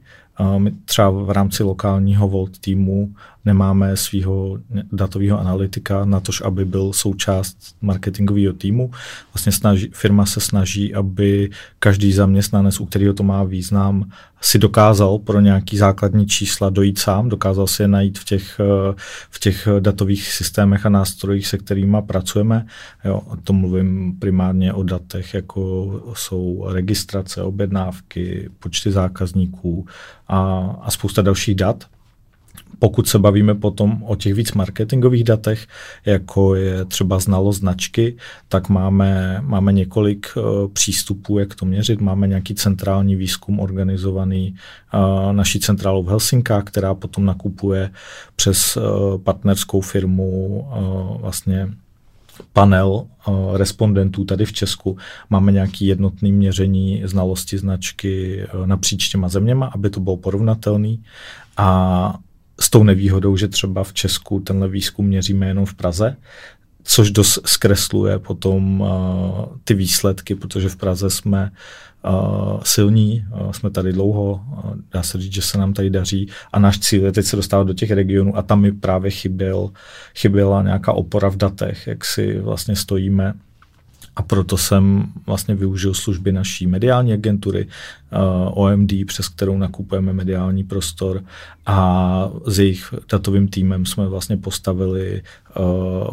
[0.58, 3.14] My třeba v rámci lokálního Volt týmu
[3.46, 4.58] nemáme svého
[4.92, 8.92] datového analytika na to, aby byl součást marketingového týmu.
[9.34, 11.50] Vlastně snaží, firma se snaží, aby
[11.80, 17.30] každý zaměstnanec, u kterého to má význam, si dokázal pro nějaký základní čísla dojít sám,
[17.30, 18.60] dokázal si je najít v těch,
[19.30, 22.66] v těch datových systémech a nástrojích, se kterými pracujeme.
[23.06, 29.88] Jo, to mluvím primárně o datech, jako jsou registrace, objednávky, počty zákazníků
[30.28, 30.40] a,
[30.82, 31.86] a spousta dalších dat
[32.80, 35.68] pokud se bavíme potom o těch víc marketingových datech,
[36.06, 38.16] jako je třeba znalost značky,
[38.48, 42.02] tak máme, máme několik uh, přístupů, jak to měřit.
[42.02, 44.56] Máme nějaký centrální výzkum organizovaný
[44.94, 47.92] uh, naší centrálou v Helsinkách, která potom nakupuje
[48.36, 48.84] přes uh,
[49.22, 51.70] partnerskou firmu uh, vlastně
[52.54, 54.98] panel uh, respondentů tady v Česku.
[55.30, 61.04] Máme nějaký jednotný měření znalosti značky uh, napříč těma zeměma, aby to bylo porovnatelný.
[61.58, 62.20] A
[62.60, 66.16] s tou nevýhodou, že třeba v Česku tenhle výzkum měříme jenom v Praze,
[66.84, 68.88] což dost zkresluje potom uh,
[69.64, 71.52] ty výsledky, protože v Praze jsme
[72.06, 76.30] uh, silní, uh, jsme tady dlouho, uh, dá se říct, že se nám tady daří.
[76.54, 79.70] A náš cíl je teď se dostávat do těch regionů a tam mi právě chyběl,
[80.16, 83.34] chyběla nějaká opora v datech, jak si vlastně stojíme
[84.20, 87.70] a proto jsem vlastně využil služby naší mediální agentury uh,
[88.12, 91.24] eh, OMD, přes kterou nakupujeme mediální prostor.
[91.66, 95.22] A s jejich datovým týmem jsme vlastně postavili
[95.60, 96.08] uh,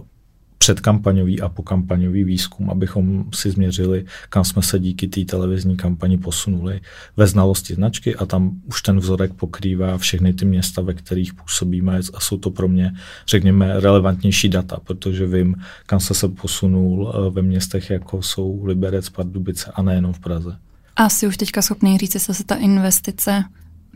[0.58, 6.80] předkampaňový a pokampaňový výzkum, abychom si změřili, kam jsme se díky té televizní kampani posunuli
[7.16, 12.00] ve znalosti značky a tam už ten vzorek pokrývá všechny ty města, ve kterých působíme
[12.14, 12.92] a jsou to pro mě,
[13.28, 15.54] řekněme, relevantnější data, protože vím,
[15.86, 20.56] kam se se posunul eh, ve městech, jako jsou Liberec, Pardubice a nejenom v Praze.
[20.96, 23.44] Asi už teďka schopný říct, jestli se ta investice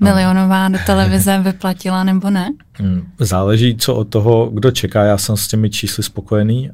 [0.01, 2.49] milionová do televize vyplatila nebo ne?
[2.73, 5.05] Hmm, záleží, co od toho, kdo čeká.
[5.05, 6.71] Já jsem s těmi čísly spokojený.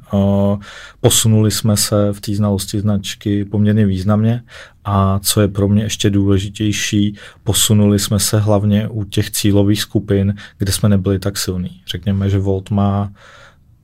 [1.01, 4.43] Posunuli jsme se v té znalosti značky poměrně významně
[4.85, 10.35] a co je pro mě ještě důležitější, posunuli jsme se hlavně u těch cílových skupin,
[10.57, 11.81] kde jsme nebyli tak silní.
[11.87, 13.11] Řekněme, že Volt má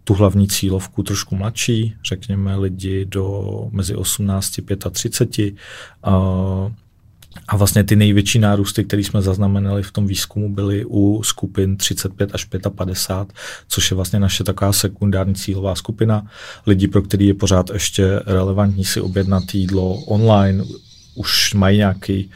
[0.03, 5.53] tu hlavní cílovku trošku mladší, řekněme lidi do mezi 18 a 35.
[7.47, 12.29] A vlastně ty největší nárůsty, které jsme zaznamenali v tom výzkumu, byly u skupin 35
[12.33, 16.27] až 55, což je vlastně naše taková sekundární cílová skupina.
[16.65, 20.63] Lidi, pro který je pořád ještě relevantní si objednat jídlo online,
[21.15, 22.31] už mají nějaký uh,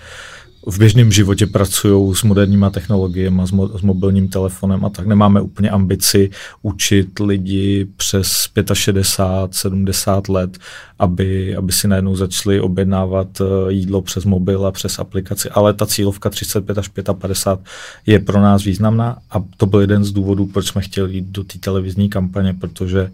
[0.69, 5.08] v běžném životě pracují s moderníma technologiemi, s, mo- s mobilním telefonem a tak.
[5.08, 6.30] Nemáme úplně ambici
[6.62, 10.58] učit lidi přes 65, 70 let,
[10.99, 15.86] aby, aby si najednou začali objednávat eh, jídlo přes mobil a přes aplikaci, ale ta
[15.86, 17.65] cílovka 35 až 55
[18.06, 21.43] je pro nás významná a to byl jeden z důvodů, proč jsme chtěli jít do
[21.43, 23.12] té televizní kampaně, protože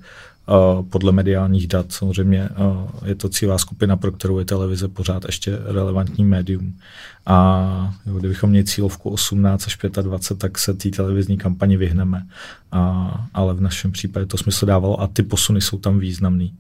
[0.90, 1.92] podle mediálních dat.
[1.92, 2.50] Samozřejmě
[3.06, 6.74] je to cílá skupina, pro kterou je televize pořád ještě relevantní médium.
[7.26, 12.26] A kdybychom měli cílovku 18 až 25, tak se té televizní kampani vyhneme.
[12.72, 16.54] A, ale v našem případě to smysl dávalo a ty posuny jsou tam významný.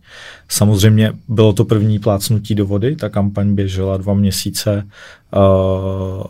[0.49, 4.87] Samozřejmě bylo to první plácnutí do vody, ta kampaň běžela dva měsíce.
[5.35, 6.23] Uh,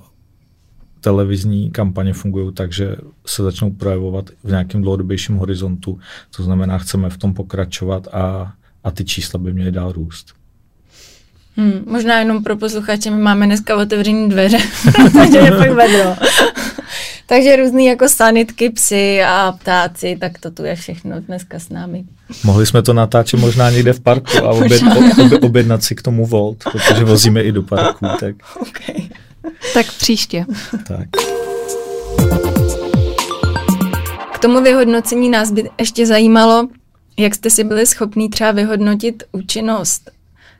[1.04, 6.00] televizní kampaně fungují tak, že se začnou projevovat v nějakém dlouhodobějším horizontu.
[6.36, 10.34] To znamená, chceme v tom pokračovat a, a ty čísla by měly dál růst.
[11.58, 16.16] Hmm, možná jenom pro posluchače, my máme dneska otevřené dveře, protože je fakt vedro.
[17.26, 22.04] Takže různý jako sanitky, psy a ptáci, tak to tu je všechno dneska s námi.
[22.44, 24.82] Mohli jsme to natáčet možná někde v parku a oběd,
[25.22, 28.06] ob, objednat si k tomu Volt, protože vozíme i do parku.
[28.20, 29.03] Tak, Okay.
[29.74, 30.46] Tak příště.
[30.88, 31.08] tak.
[34.34, 36.68] K tomu vyhodnocení nás by ještě zajímalo,
[37.18, 40.12] jak jste si byli schopní třeba vyhodnotit účinnost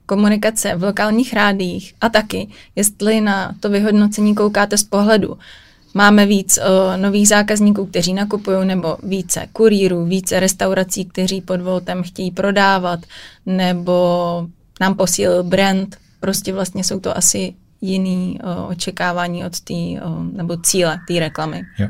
[0.06, 5.38] komunikace v lokálních rádích a taky, jestli na to vyhodnocení koukáte z pohledu.
[5.94, 12.04] Máme víc o, nových zákazníků, kteří nakupují, nebo více kurýrů, více restaurací, kteří pod Voltem
[12.04, 13.00] chtějí prodávat,
[13.46, 14.48] nebo
[14.82, 15.98] nám posílil brand.
[16.20, 19.74] Prostě vlastně jsou to asi jiný o, očekávání od té,
[20.32, 21.62] nebo cíle té reklamy.
[21.80, 21.88] Jo.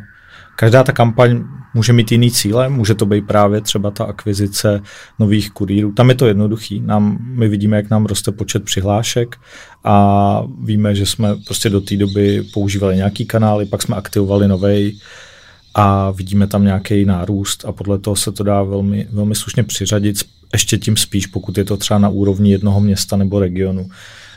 [0.56, 4.82] Každá ta kampaň může mít jiný cíle, může to být právě třeba ta akvizice
[5.20, 5.92] nových kurýrů.
[5.92, 6.80] Tam je to jednoduchý.
[6.80, 9.36] Nám, my vidíme, jak nám roste počet přihlášek
[9.84, 15.00] a víme, že jsme prostě do té doby používali nějaký kanály, pak jsme aktivovali novej
[15.74, 20.18] a vidíme tam nějaký nárůst a podle toho se to dá velmi, velmi slušně přiřadit,
[20.54, 23.90] ještě tím spíš, pokud je to třeba na úrovni jednoho města nebo regionu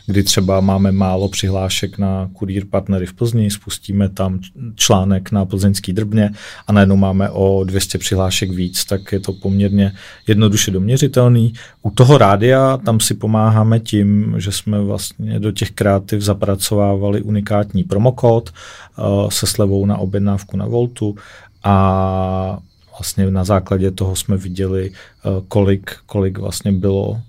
[0.07, 4.41] kdy třeba máme málo přihlášek na kurýr partnery v Plzni, spustíme tam
[4.75, 6.31] článek na plzeňský drbně
[6.67, 9.93] a najednou máme o 200 přihlášek víc, tak je to poměrně
[10.27, 11.55] jednoduše doměřitelný.
[11.83, 17.85] U toho rádia tam si pomáháme tím, že jsme vlastně do těch kreativ zapracovávali unikátní
[17.85, 18.51] promokód
[18.99, 21.17] uh, se slevou na objednávku na Voltu
[21.65, 22.59] a
[22.99, 27.21] vlastně na základě toho jsme viděli, uh, kolik, kolik vlastně bylo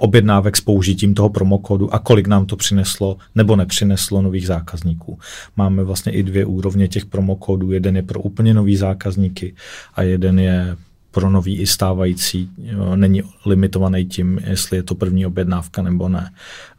[0.00, 5.18] objednávek s použitím toho promokódu a kolik nám to přineslo nebo nepřineslo nových zákazníků.
[5.56, 7.72] Máme vlastně i dvě úrovně těch promokódů.
[7.72, 9.54] Jeden je pro úplně nový zákazníky
[9.94, 10.76] a jeden je
[11.10, 12.50] pro nový i stávající
[12.94, 16.30] není limitovaný tím, jestli je to první objednávka nebo ne.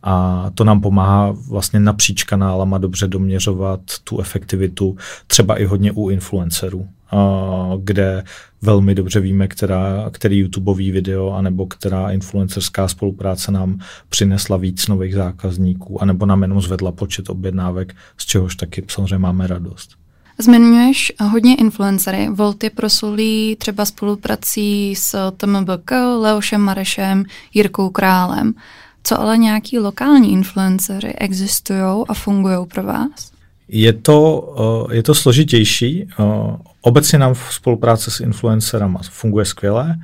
[0.04, 6.10] A to nám pomáhá vlastně napříč kanálama dobře doměřovat tu efektivitu, třeba i hodně u
[6.10, 6.88] influencerů,
[7.84, 8.24] kde
[8.62, 15.16] velmi dobře víme, která, který YouTubeový video anebo která influencerská spolupráce nám přinesla víc nových
[15.16, 20.01] zákazníků, anebo nám jenom zvedla počet objednávek, z čehož taky samozřejmě máme radost.
[20.42, 22.30] Zmiňuješ hodně influencery.
[22.32, 27.24] Volt je proslulý třeba spoluprací s TMBK, Leošem Marešem,
[27.54, 28.54] Jirkou Králem.
[29.04, 33.32] Co ale nějaký lokální influencery existují a fungují pro vás?
[33.68, 34.54] Je to,
[34.90, 36.08] eh, je to složitější.
[36.10, 36.24] Eh,
[36.82, 39.96] obecně nám v spolupráce s influencerama funguje skvěle.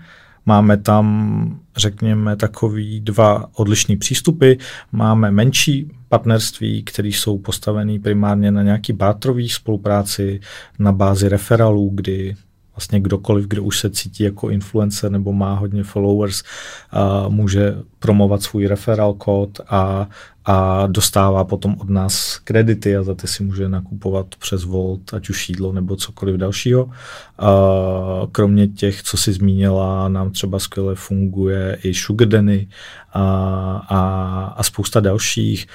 [0.47, 4.53] Máme tam, řekněme, takový dva odlišný přístupy.
[4.91, 10.39] Máme menší partnerství, které jsou postavené primárně na nějaký bátrový spolupráci
[10.79, 12.35] na bázi referálů, kdy
[12.75, 16.43] vlastně kdokoliv, kdo už se cítí jako influencer nebo má hodně followers,
[16.91, 20.09] a může promovat svůj referál kód a,
[20.49, 25.29] a dostává potom od nás kredity a za ty si může nakupovat přes Volt, ať
[25.29, 26.89] už jídlo nebo cokoliv dalšího.
[28.31, 33.21] Kromě těch, co si zmínila, nám třeba skvěle funguje i Sugar a,
[33.89, 35.67] a, a spousta dalších.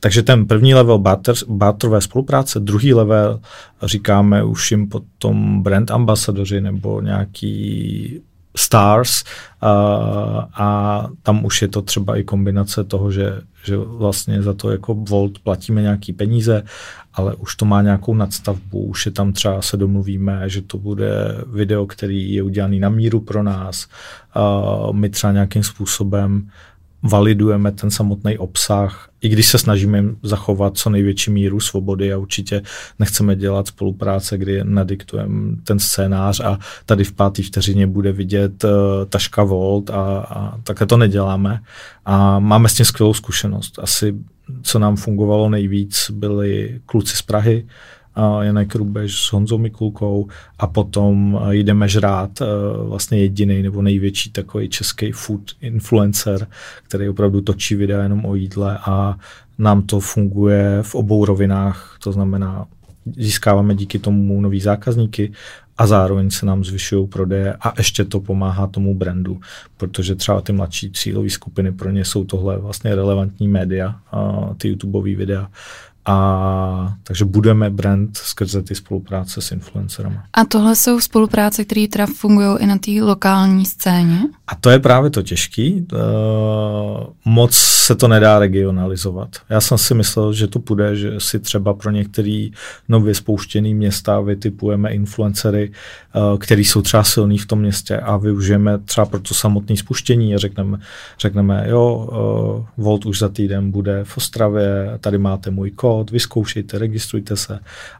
[0.00, 1.02] Takže ten první level
[1.48, 3.40] bátrové spolupráce, druhý level
[3.82, 8.20] říkáme už jim potom brand ambasadoři nebo nějaký
[8.56, 9.24] stars
[9.60, 9.70] a,
[10.54, 14.94] a tam už je to třeba i kombinace toho, že, že vlastně za to jako
[14.94, 16.62] Volt platíme nějaký peníze,
[17.14, 21.08] ale už to má nějakou nadstavbu, už je tam třeba se domluvíme, že to bude
[21.52, 23.86] video, který je udělaný na míru pro nás,
[24.34, 26.50] a my třeba nějakým způsobem
[27.02, 32.62] validujeme ten samotný obsah, i když se snažíme zachovat co největší míru svobody a určitě
[32.98, 38.70] nechceme dělat spolupráce, kdy nadiktujeme ten scénář a tady v páté vteřině bude vidět uh,
[39.08, 41.60] taška Volt a, a takhle to neděláme.
[42.04, 43.78] A máme s tím skvělou zkušenost.
[43.82, 44.14] Asi
[44.62, 47.66] co nám fungovalo nejvíc, byli kluci z Prahy,
[48.40, 52.42] Janek Rubež s Honzou Mikulkou a potom jdeme žrát
[52.82, 56.46] vlastně jediný nebo největší takový český food influencer,
[56.82, 59.18] který opravdu točí videa jenom o jídle a
[59.58, 62.66] nám to funguje v obou rovinách, to znamená
[63.16, 65.32] získáváme díky tomu nový zákazníky
[65.78, 69.40] a zároveň se nám zvyšují prodeje a ještě to pomáhá tomu brandu,
[69.76, 74.00] protože třeba ty mladší cílové skupiny pro ně jsou tohle vlastně relevantní média,
[74.56, 75.48] ty YouTubeové videa
[76.06, 80.24] a takže budeme brand skrze ty spolupráce s influencerama.
[80.32, 84.20] A tohle jsou spolupráce, které teda fungují i na té lokální scéně?
[84.46, 85.86] A to je právě to těžký.
[85.92, 85.98] Uh,
[87.24, 89.28] moc se to nedá regionalizovat.
[89.48, 92.48] Já jsem si myslel, že to půjde, že si třeba pro některé
[92.88, 95.72] nově spouštěné města vytipujeme influencery,
[96.14, 100.34] uh, který jsou třeba silní v tom městě a využijeme třeba pro to samotné spuštění
[100.34, 100.78] a řekneme,
[101.20, 102.08] řekneme jo,
[102.76, 107.36] uh, Volt už za týden bude v Ostravě, tady máte můj kód, kód, vyzkoušejte, registrujte
[107.36, 107.58] se.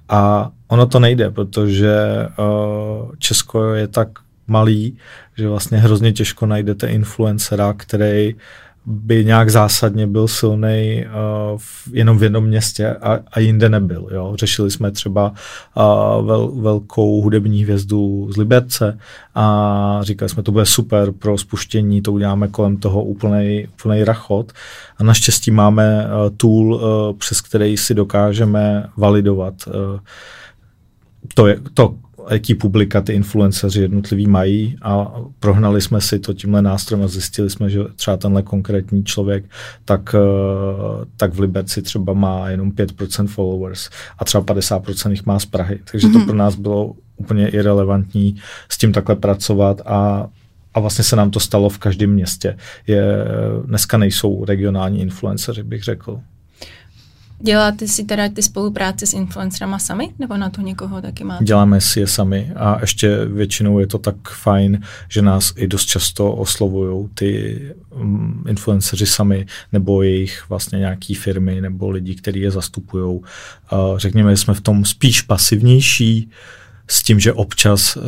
[0.09, 1.97] A ono to nejde, protože
[2.39, 4.09] uh, Česko je tak
[4.47, 4.97] malý,
[5.37, 8.35] že vlastně hrozně těžko najdete influencera, který
[8.87, 14.09] by nějak zásadně byl silný uh, v, jenom v jednom městě a, a jinde nebyl.
[14.11, 14.33] Jo.
[14.37, 15.33] Řešili jsme třeba
[15.75, 18.99] uh, vel, velkou hudební hvězdu z Liberce
[19.35, 23.69] a říkali jsme, to bude super pro spuštění, to uděláme kolem toho úplnej
[24.05, 24.53] rachot.
[24.99, 26.81] A naštěstí máme uh, tool, uh,
[27.19, 30.01] přes který si dokážeme validovat uh,
[31.35, 31.95] to, je, to,
[32.31, 37.51] jaký publika ty influenceři jednotliví mají a prohnali jsme si to tímhle nástrojem a zjistili
[37.51, 39.45] jsme, že třeba tenhle konkrétní člověk
[39.85, 45.39] tak, eh, tak v Liberci třeba má jenom 5% followers a třeba 50% jich má
[45.39, 45.79] z Prahy.
[45.91, 46.27] Takže to mhm.
[46.27, 48.37] pro nás bylo úplně irrelevantní
[48.69, 50.29] s tím takhle pracovat a
[50.75, 52.57] a vlastně se nám to stalo v každém městě.
[52.87, 53.03] Je,
[53.65, 56.21] dneska nejsou regionální influenceři, bych řekl.
[57.39, 61.45] Děláte si teda ty spolupráce s influencerama sami, nebo na to někoho taky máte?
[61.45, 65.85] Děláme si je sami a ještě většinou je to tak fajn, že nás i dost
[65.85, 67.61] často oslovují ty
[67.91, 73.21] um, influenceři sami, nebo jejich vlastně nějaký firmy, nebo lidi, kteří je zastupují.
[73.97, 76.33] Řekněme, že jsme v tom spíš pasivnější, uh,
[76.89, 78.03] s tím, že občas uh,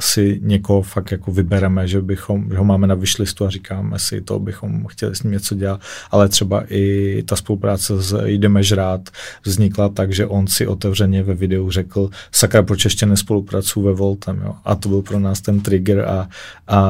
[0.00, 4.20] si někoho fakt jako vybereme, že bychom, že ho máme na vyšlistu a říkáme si,
[4.20, 9.10] to bychom chtěli s ním něco dělat, ale třeba i ta spolupráce s Jdeme žrát
[9.44, 14.42] vznikla tak, že on si otevřeně ve videu řekl, sakra, proč ještě nespolupracuju ve Voltem,
[14.44, 14.54] jo?
[14.64, 16.28] a to byl pro nás ten trigger a,
[16.66, 16.80] a,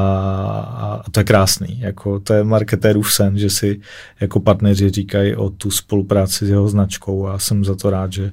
[1.07, 3.81] a to je krásný, jako to je marketérův sen, že si
[4.21, 8.33] jako partneři říkají o tu spolupráci s jeho značkou a jsem za to rád, že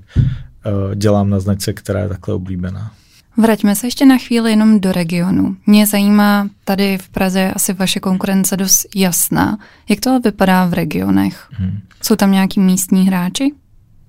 [0.95, 2.91] dělám na značce, která je takhle oblíbená.
[3.37, 5.55] Vraťme se ještě na chvíli jenom do regionu.
[5.65, 9.57] Mě zajímá, tady v Praze je asi vaše konkurence dost jasná.
[9.89, 11.47] Jak to vypadá v regionech?
[11.51, 11.79] Hmm.
[12.03, 13.51] Jsou tam nějaký místní hráči?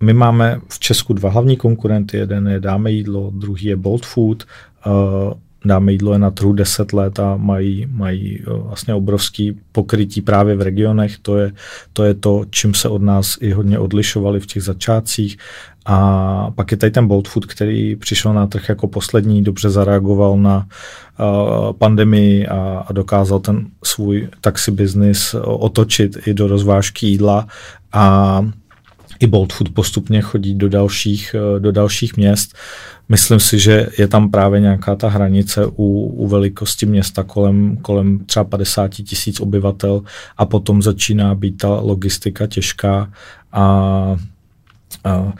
[0.02, 2.16] My máme v Česku dva hlavní konkurenty.
[2.16, 4.44] Jeden je Dáme jídlo, druhý je Bold Food.
[4.86, 4.92] Uh,
[5.66, 10.56] dáme jídlo je na trhu 10 let a mají, mají eh, vlastně obrovský pokrytí právě
[10.56, 11.18] v regionech.
[11.18, 11.52] To je,
[11.92, 15.36] to je to, čím se od nás i hodně odlišovali v těch začátcích.
[15.88, 20.38] A pak je tady ten Bold Food, který přišel na trh jako poslední, dobře zareagoval
[20.38, 20.66] na
[21.18, 27.46] uh, pandemii a, a dokázal ten svůj taxi business otočit i do rozvážky jídla
[27.92, 28.42] a
[29.20, 32.56] i Bold Food postupně chodí do dalších, do dalších měst.
[33.08, 38.18] Myslím si, že je tam právě nějaká ta hranice u, u velikosti města kolem, kolem
[38.18, 40.02] třeba 50 tisíc obyvatel
[40.36, 43.10] a potom začíná být ta logistika těžká
[43.52, 44.16] a,
[45.04, 45.32] a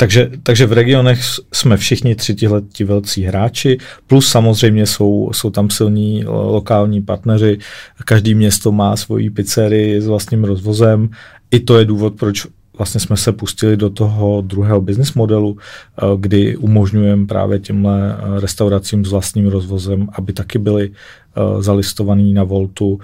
[0.00, 1.20] takže, takže v regionech
[1.52, 7.58] jsme všichni tři tihleti velcí hráči, plus samozřejmě jsou, jsou tam silní lokální partneři.
[8.04, 11.10] Každý město má svoji pizzerii s vlastním rozvozem.
[11.50, 12.46] I to je důvod, proč
[12.80, 18.40] vlastně jsme se pustili do toho druhého business modelu, eh, kdy umožňujeme právě těmhle eh,
[18.40, 23.00] restauracím s vlastním rozvozem, aby taky byli eh, zalistovaný na Voltu.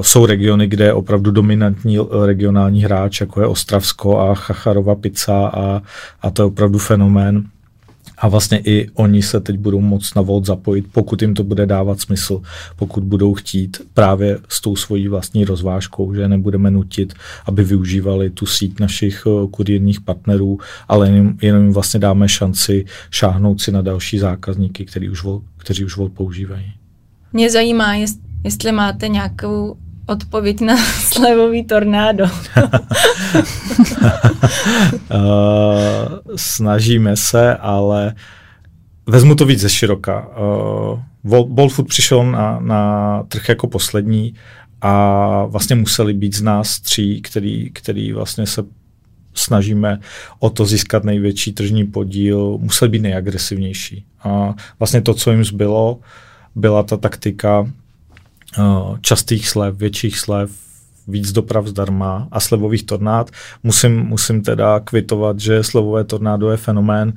[0.00, 5.82] Jsou regiony, kde je opravdu dominantní regionální hráč, jako je Ostravsko a Chacharova pizza a,
[6.22, 7.44] a to je opravdu fenomén.
[8.18, 11.66] A vlastně i oni se teď budou moct na Volt zapojit, pokud jim to bude
[11.66, 12.42] dávat smysl,
[12.76, 17.14] pokud budou chtít právě s tou svojí vlastní rozvážkou, že nebudeme nutit,
[17.46, 20.58] aby využívali tu síť našich eh, kurierních partnerů,
[20.88, 25.42] ale jenom, jenom jim vlastně dáme šanci šáhnout si na další zákazníky, který už Volt,
[25.56, 26.72] kteří už Volt používají.
[27.32, 29.76] Mě zajímá, jest, jestli máte nějakou
[30.06, 30.76] odpověď na
[31.12, 32.24] slevový tornádo.
[32.24, 32.30] uh,
[36.36, 38.14] snažíme se, ale
[39.06, 40.28] vezmu to víc ze široka.
[41.24, 44.34] Bold Food přišel na, na trh jako poslední
[44.80, 48.62] a vlastně museli být z nás tří, který, který vlastně se
[49.34, 49.98] snažíme
[50.38, 54.04] o to získat největší tržní podíl, museli být nejagresivnější.
[54.22, 55.98] A vlastně to, co jim zbylo,
[56.54, 57.85] byla ta taktika Eh,
[59.00, 60.50] častých slev, větších slev,
[61.08, 63.30] víc doprav zdarma a slevových tornád.
[63.62, 67.12] Musím, musím teda kvitovat, že slevové tornádo je fenomén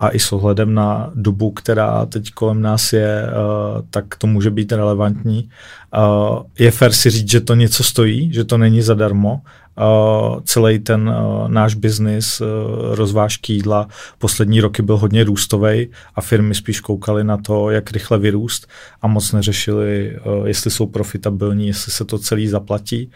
[0.00, 4.50] a i s ohledem na dobu, která teď kolem nás je, uh, tak to může
[4.50, 5.48] být relevantní.
[5.96, 9.40] Uh, je fér si říct, že to něco stojí, že to není zadarmo
[9.78, 12.46] Uh, celý ten uh, náš biznis uh,
[12.94, 18.18] rozvážky jídla poslední roky byl hodně růstový a firmy spíš koukaly na to, jak rychle
[18.18, 18.66] vyrůst
[19.02, 23.10] a moc neřešili, jestli jsou profitabilní, jestli se to celý zaplatí.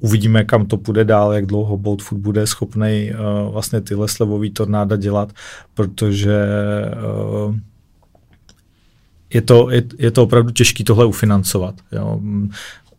[0.00, 3.12] Uvidíme, kam to půjde dál, jak dlouho Bolt Food bude schopný
[3.50, 5.32] vlastně tyhle slevový tornáda dělat,
[5.74, 6.46] protože
[9.34, 11.74] je to, je, je to opravdu těžké tohle ufinancovat.
[11.92, 12.20] Jo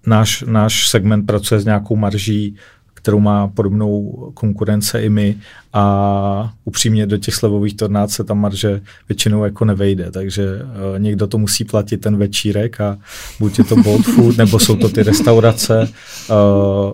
[0.07, 2.55] náš, náš segment pracuje s nějakou marží,
[2.93, 5.37] kterou má podobnou konkurence i my
[5.73, 11.27] a upřímně do těch slevových tornád se ta marže většinou jako nevejde, takže uh, někdo
[11.27, 12.97] to musí platit ten večírek a
[13.39, 15.89] buď je to Bolt Food, nebo jsou to ty restaurace,
[16.29, 16.35] uh,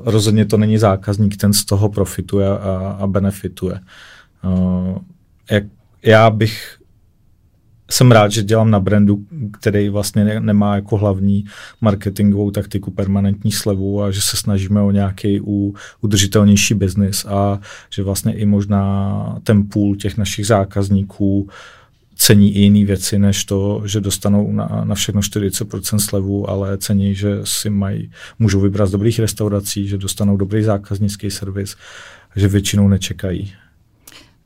[0.05, 3.80] rozhodně to není zákazník, ten z toho profituje a, a benefituje.
[4.43, 4.97] Uh,
[5.51, 5.64] jak,
[6.03, 6.78] já bych
[7.92, 9.26] jsem rád, že dělám na brandu,
[9.60, 11.46] který vlastně ne, nemá jako hlavní
[11.82, 17.60] marketingovou taktiku permanentní slevu a že se snažíme o nějaký u, udržitelnější biznis a
[17.90, 21.50] že vlastně i možná ten půl těch našich zákazníků
[22.16, 27.16] cení i jiné věci, než to, že dostanou na, na všechno 40% slevu, ale cení,
[27.16, 31.76] že si mají, můžou vybrat z dobrých restaurací, že dostanou dobrý zákaznický servis,
[32.36, 33.54] že většinou nečekají.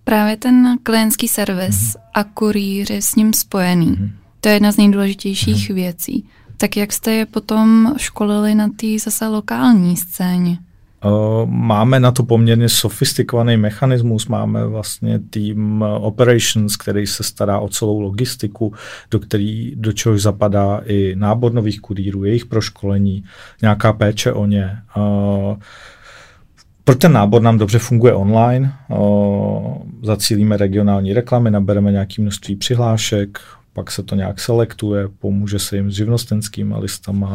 [0.08, 2.00] Právě ten klientský servis mm-hmm.
[2.14, 4.12] a kurýři s ním spojený, mm-hmm.
[4.42, 5.76] to je jedna z nejdůležitějších mm-hmm.
[5.76, 6.26] věcí.
[6.58, 10.58] Tak jak jste je potom školili na té zase lokální scéně?
[11.46, 18.00] Máme na to poměrně sofistikovaný mechanismus, máme vlastně tým operations, který se stará o celou
[18.00, 18.74] logistiku,
[19.12, 23.24] do, který, do čehož zapadá i nábor nových kurýrů, jejich proškolení,
[23.62, 24.78] nějaká péče o ně.
[26.88, 33.40] Pro ten nábor nám dobře funguje online, o, zacílíme regionální reklamy, nabereme nějaké množství přihlášek,
[33.74, 37.28] pak se to nějak selektuje, pomůže se jim s živnostenskými listama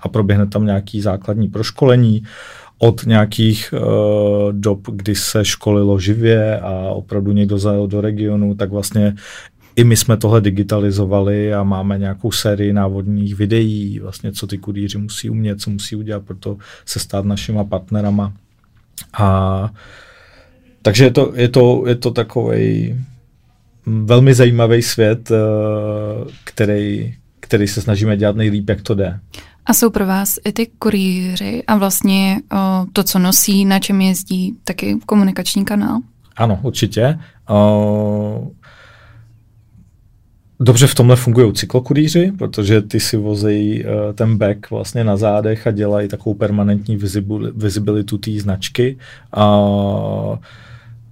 [0.00, 2.22] a proběhne tam nějaký základní proškolení
[2.78, 8.70] od nějakých uh, dob, kdy se školilo živě a opravdu někdo zajel do regionu, tak
[8.70, 9.14] vlastně
[9.76, 14.98] i my jsme tohle digitalizovali a máme nějakou sérii návodních videí, vlastně co ty kurýři
[14.98, 18.32] musí umět, co musí udělat, proto se stát našima partnerama.
[19.18, 19.70] A
[20.82, 22.94] takže je to, je to, je to takový
[23.86, 25.36] velmi zajímavý svět, eh,
[26.44, 29.20] který, který se snažíme dělat nejlíp, jak to jde.
[29.66, 34.00] A jsou pro vás i ty kurýři a vlastně o, to, co nosí, na čem
[34.00, 35.98] jezdí, taky komunikační kanál?
[36.36, 37.18] Ano, určitě.
[37.48, 38.50] O,
[40.60, 45.66] Dobře v tomhle fungují cyklokurýři, protože ty si vozejí uh, ten back vlastně na zádech
[45.66, 46.98] a dělají takovou permanentní
[47.54, 48.98] visibilitu té značky.
[49.36, 50.36] Uh,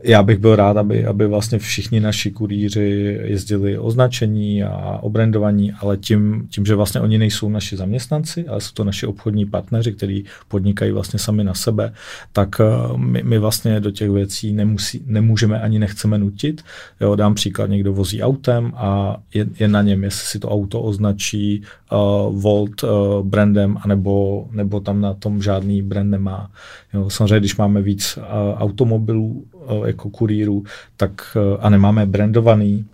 [0.05, 5.97] já bych byl rád, aby, aby vlastně všichni naši kurýři jezdili označení a obrandovaní, ale
[5.97, 10.25] tím, tím, že vlastně oni nejsou naši zaměstnanci, ale jsou to naši obchodní partneři, kteří
[10.49, 11.93] podnikají vlastně sami na sebe,
[12.33, 12.65] tak eh,
[12.97, 16.63] my, my vlastně do těch věcí nemusí, nemůžeme ani nechceme nutit.
[17.01, 20.83] Jo, dám příklad, někdo vozí autem a je, je na něm, jestli si to auto
[20.83, 22.91] označí uh, Volt uh,
[23.23, 26.51] brandem, anebo, nebo tam na tom žádný brand nemá.
[26.95, 28.25] Jo, samozřejmě, když máme víc uh,
[28.63, 29.45] automobilů,
[29.87, 30.65] jako kurýrů,
[30.97, 32.87] tak eh, a nemáme brandovaný,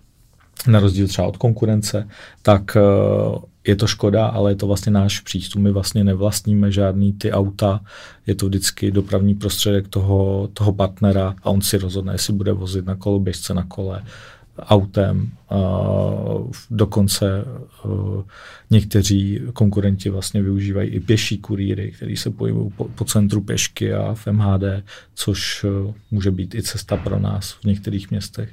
[0.67, 2.07] na rozdíl třeba od konkurence,
[2.41, 2.81] tak eh,
[3.67, 5.61] je to škoda, ale je to vlastně náš přístup.
[5.61, 7.79] My vlastně nevlastníme žádný ty auta,
[8.27, 12.85] je to vždycky dopravní prostředek toho, toho partnera a on si rozhodne, jestli bude vozit
[12.85, 14.03] na koloběžce, na kole,
[14.59, 15.31] autem.
[16.69, 17.45] Dokonce
[18.69, 24.13] někteří konkurenti vlastně využívají i pěší kurýry, který se pohybují po, po centru pěšky a
[24.13, 24.63] v MHD,
[25.13, 25.65] což
[26.11, 28.49] může být i cesta pro nás v některých městech.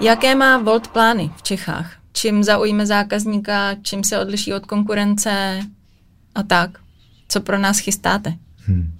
[0.00, 1.96] Jaké má Volt plány v Čechách?
[2.12, 5.60] Čím zaujme zákazníka, čím se odliší od konkurence
[6.34, 6.78] a tak?
[7.28, 8.34] Co pro nás chystáte?
[8.56, 8.98] Hmm.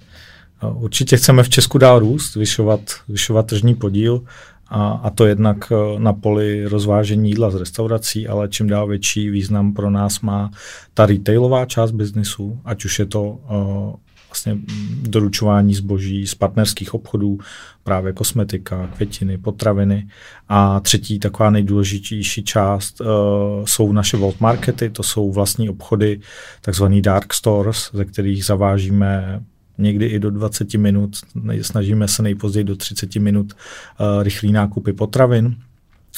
[0.73, 4.21] Určitě chceme v Česku dál růst, vyšovat, vyšovat tržní podíl
[4.67, 9.29] a, a to jednak eh, na poli rozvážení jídla z restaurací, ale čím dál větší
[9.29, 10.51] význam pro nás má
[10.93, 13.93] ta retailová část biznisu, ať už je to uh,
[14.29, 14.57] vlastně
[15.01, 17.37] doručování zboží z partnerských obchodů,
[17.83, 20.07] právě kosmetika, květiny, potraviny.
[20.49, 23.07] A třetí taková nejdůležitější část uh,
[23.65, 26.19] jsou naše Volt Markety, to jsou vlastní obchody,
[26.61, 29.41] takzvaný dark stores, ze kterých zavážíme
[29.77, 31.15] někdy i do 20 minut,
[31.61, 35.55] snažíme se nejpozději do 30 minut uh, rychlý nákupy potravin.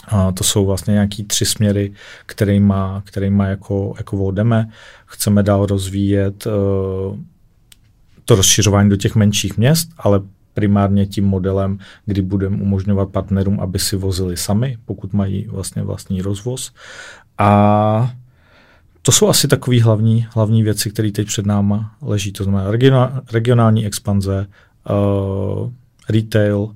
[0.07, 1.93] A to jsou vlastně nějaký tři směry,
[2.25, 4.69] kterýma, kterýma jako, jako vodeme.
[5.05, 7.17] Chceme dál rozvíjet uh,
[8.25, 10.21] to rozšiřování do těch menších měst, ale
[10.53, 16.21] primárně tím modelem, kdy budeme umožňovat partnerům, aby si vozili sami, pokud mají vlastně vlastní
[16.21, 16.71] rozvoz.
[17.37, 18.11] A
[19.07, 22.31] to jsou asi takové hlavní, hlavní věci, které teď před náma leží.
[22.31, 24.47] To znamená regionál, regionální expanze,
[24.89, 25.71] uh,
[26.09, 26.75] retail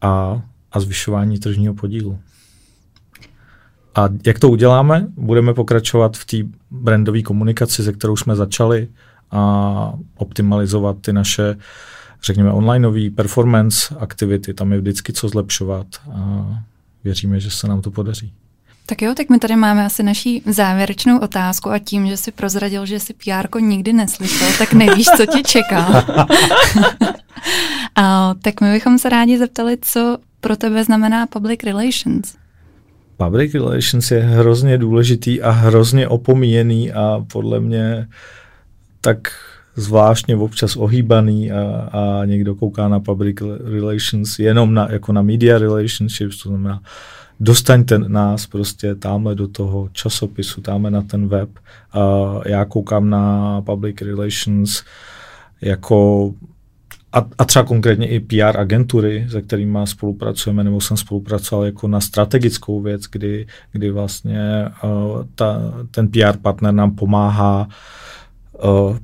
[0.00, 2.18] a, a zvyšování tržního podílu.
[3.94, 5.06] A jak to uděláme?
[5.16, 6.36] Budeme pokračovat v té
[6.70, 8.88] brandové komunikaci, ze kterou jsme začali
[9.30, 11.56] a optimalizovat ty naše,
[12.22, 14.54] řekněme, onlineové performance aktivity.
[14.54, 16.46] Tam je vždycky co zlepšovat a
[17.04, 18.32] věříme, že se nám to podaří.
[18.86, 22.86] Tak jo, tak my tady máme asi naší závěrečnou otázku a tím, že si prozradil,
[22.86, 25.86] že si PR nikdy neslyšel, tak nevíš, co tě čeká.
[27.96, 32.34] a, tak my bychom se rádi zeptali, co pro tebe znamená public relations.
[33.16, 38.08] Public relations je hrozně důležitý a hrozně opomíjený a podle mě
[39.00, 39.18] tak
[39.76, 45.58] zvláštně občas ohýbaný a, a někdo kouká na public relations jenom na, jako na media
[45.58, 46.80] relationships, to znamená
[47.42, 51.48] dostaňte nás prostě tamhle do toho časopisu, tamhle na ten web.
[51.92, 52.00] A
[52.46, 54.82] já koukám na public relations
[55.60, 56.30] jako
[57.12, 62.00] a, a třeba konkrétně i PR agentury, se kterými spolupracujeme, nebo jsem spolupracoval jako na
[62.00, 67.68] strategickou věc, kdy, kdy vlastně uh, ta, ten PR partner nám pomáhá
[68.64, 68.96] uh,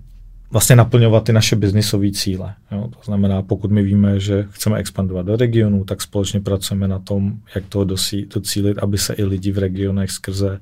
[0.51, 2.55] vlastně naplňovat ty naše biznisové cíle.
[2.72, 2.88] Jo?
[2.90, 7.32] To znamená, pokud my víme, že chceme expandovat do regionu, tak společně pracujeme na tom,
[7.55, 7.84] jak toho
[8.28, 10.61] docílit, aby se i lidi v regionech skrze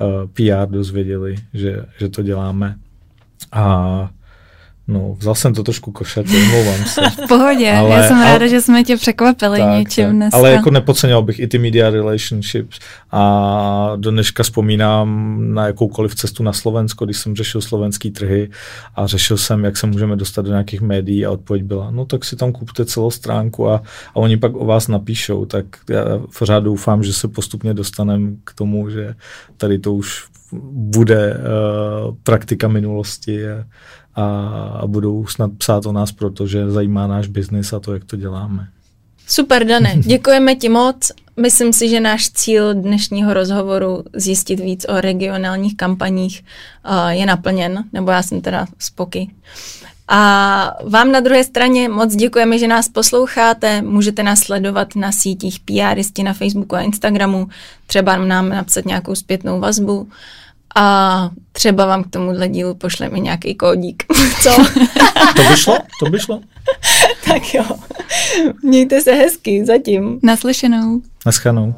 [0.00, 2.76] uh, PR dozvěděli, že, že to děláme.
[3.52, 4.10] A
[4.90, 7.00] No, vzal jsem to trošku košatě, omlouvám se.
[7.24, 10.38] V pohodě, ale, já jsem ráda, ale, že jsme tě překvapili tak, něčím tak, dneska.
[10.38, 12.78] Ale jako nepodceňoval bych i ty media relationships
[13.10, 18.50] a do dneška vzpomínám na jakoukoliv cestu na Slovensko, když jsem řešil slovenský trhy
[18.94, 22.24] a řešil jsem, jak se můžeme dostat do nějakých médií a odpověď byla, no tak
[22.24, 26.04] si tam kupte celou stránku a, a oni pak o vás napíšou, tak já
[26.38, 29.14] pořád doufám, že se postupně dostaneme k tomu, že
[29.56, 30.24] tady to už
[30.72, 33.64] bude uh, praktika minulosti a,
[34.80, 38.68] a budou snad psát o nás, protože zajímá náš biznis a to, jak to děláme.
[39.26, 41.12] Super, Dane, děkujeme ti moc.
[41.40, 46.44] Myslím si, že náš cíl dnešního rozhovoru zjistit víc o regionálních kampaních
[46.90, 49.30] uh, je naplněn, nebo já jsem teda spoky.
[50.08, 53.82] A vám na druhé straně moc děkujeme, že nás posloucháte.
[53.82, 57.48] Můžete nás sledovat na sítích PRisti na Facebooku a Instagramu,
[57.86, 60.08] třeba nám napsat nějakou zpětnou vazbu.
[60.76, 64.02] A třeba vám k tomuhle dílu pošleme nějaký kódík.
[64.42, 64.50] Co?
[65.36, 66.40] to by šlo, to by šlo.
[67.24, 67.64] tak jo.
[68.62, 70.20] Mějte se hezky zatím.
[70.22, 71.00] Naslyšenou.
[71.26, 71.74] Naschanou.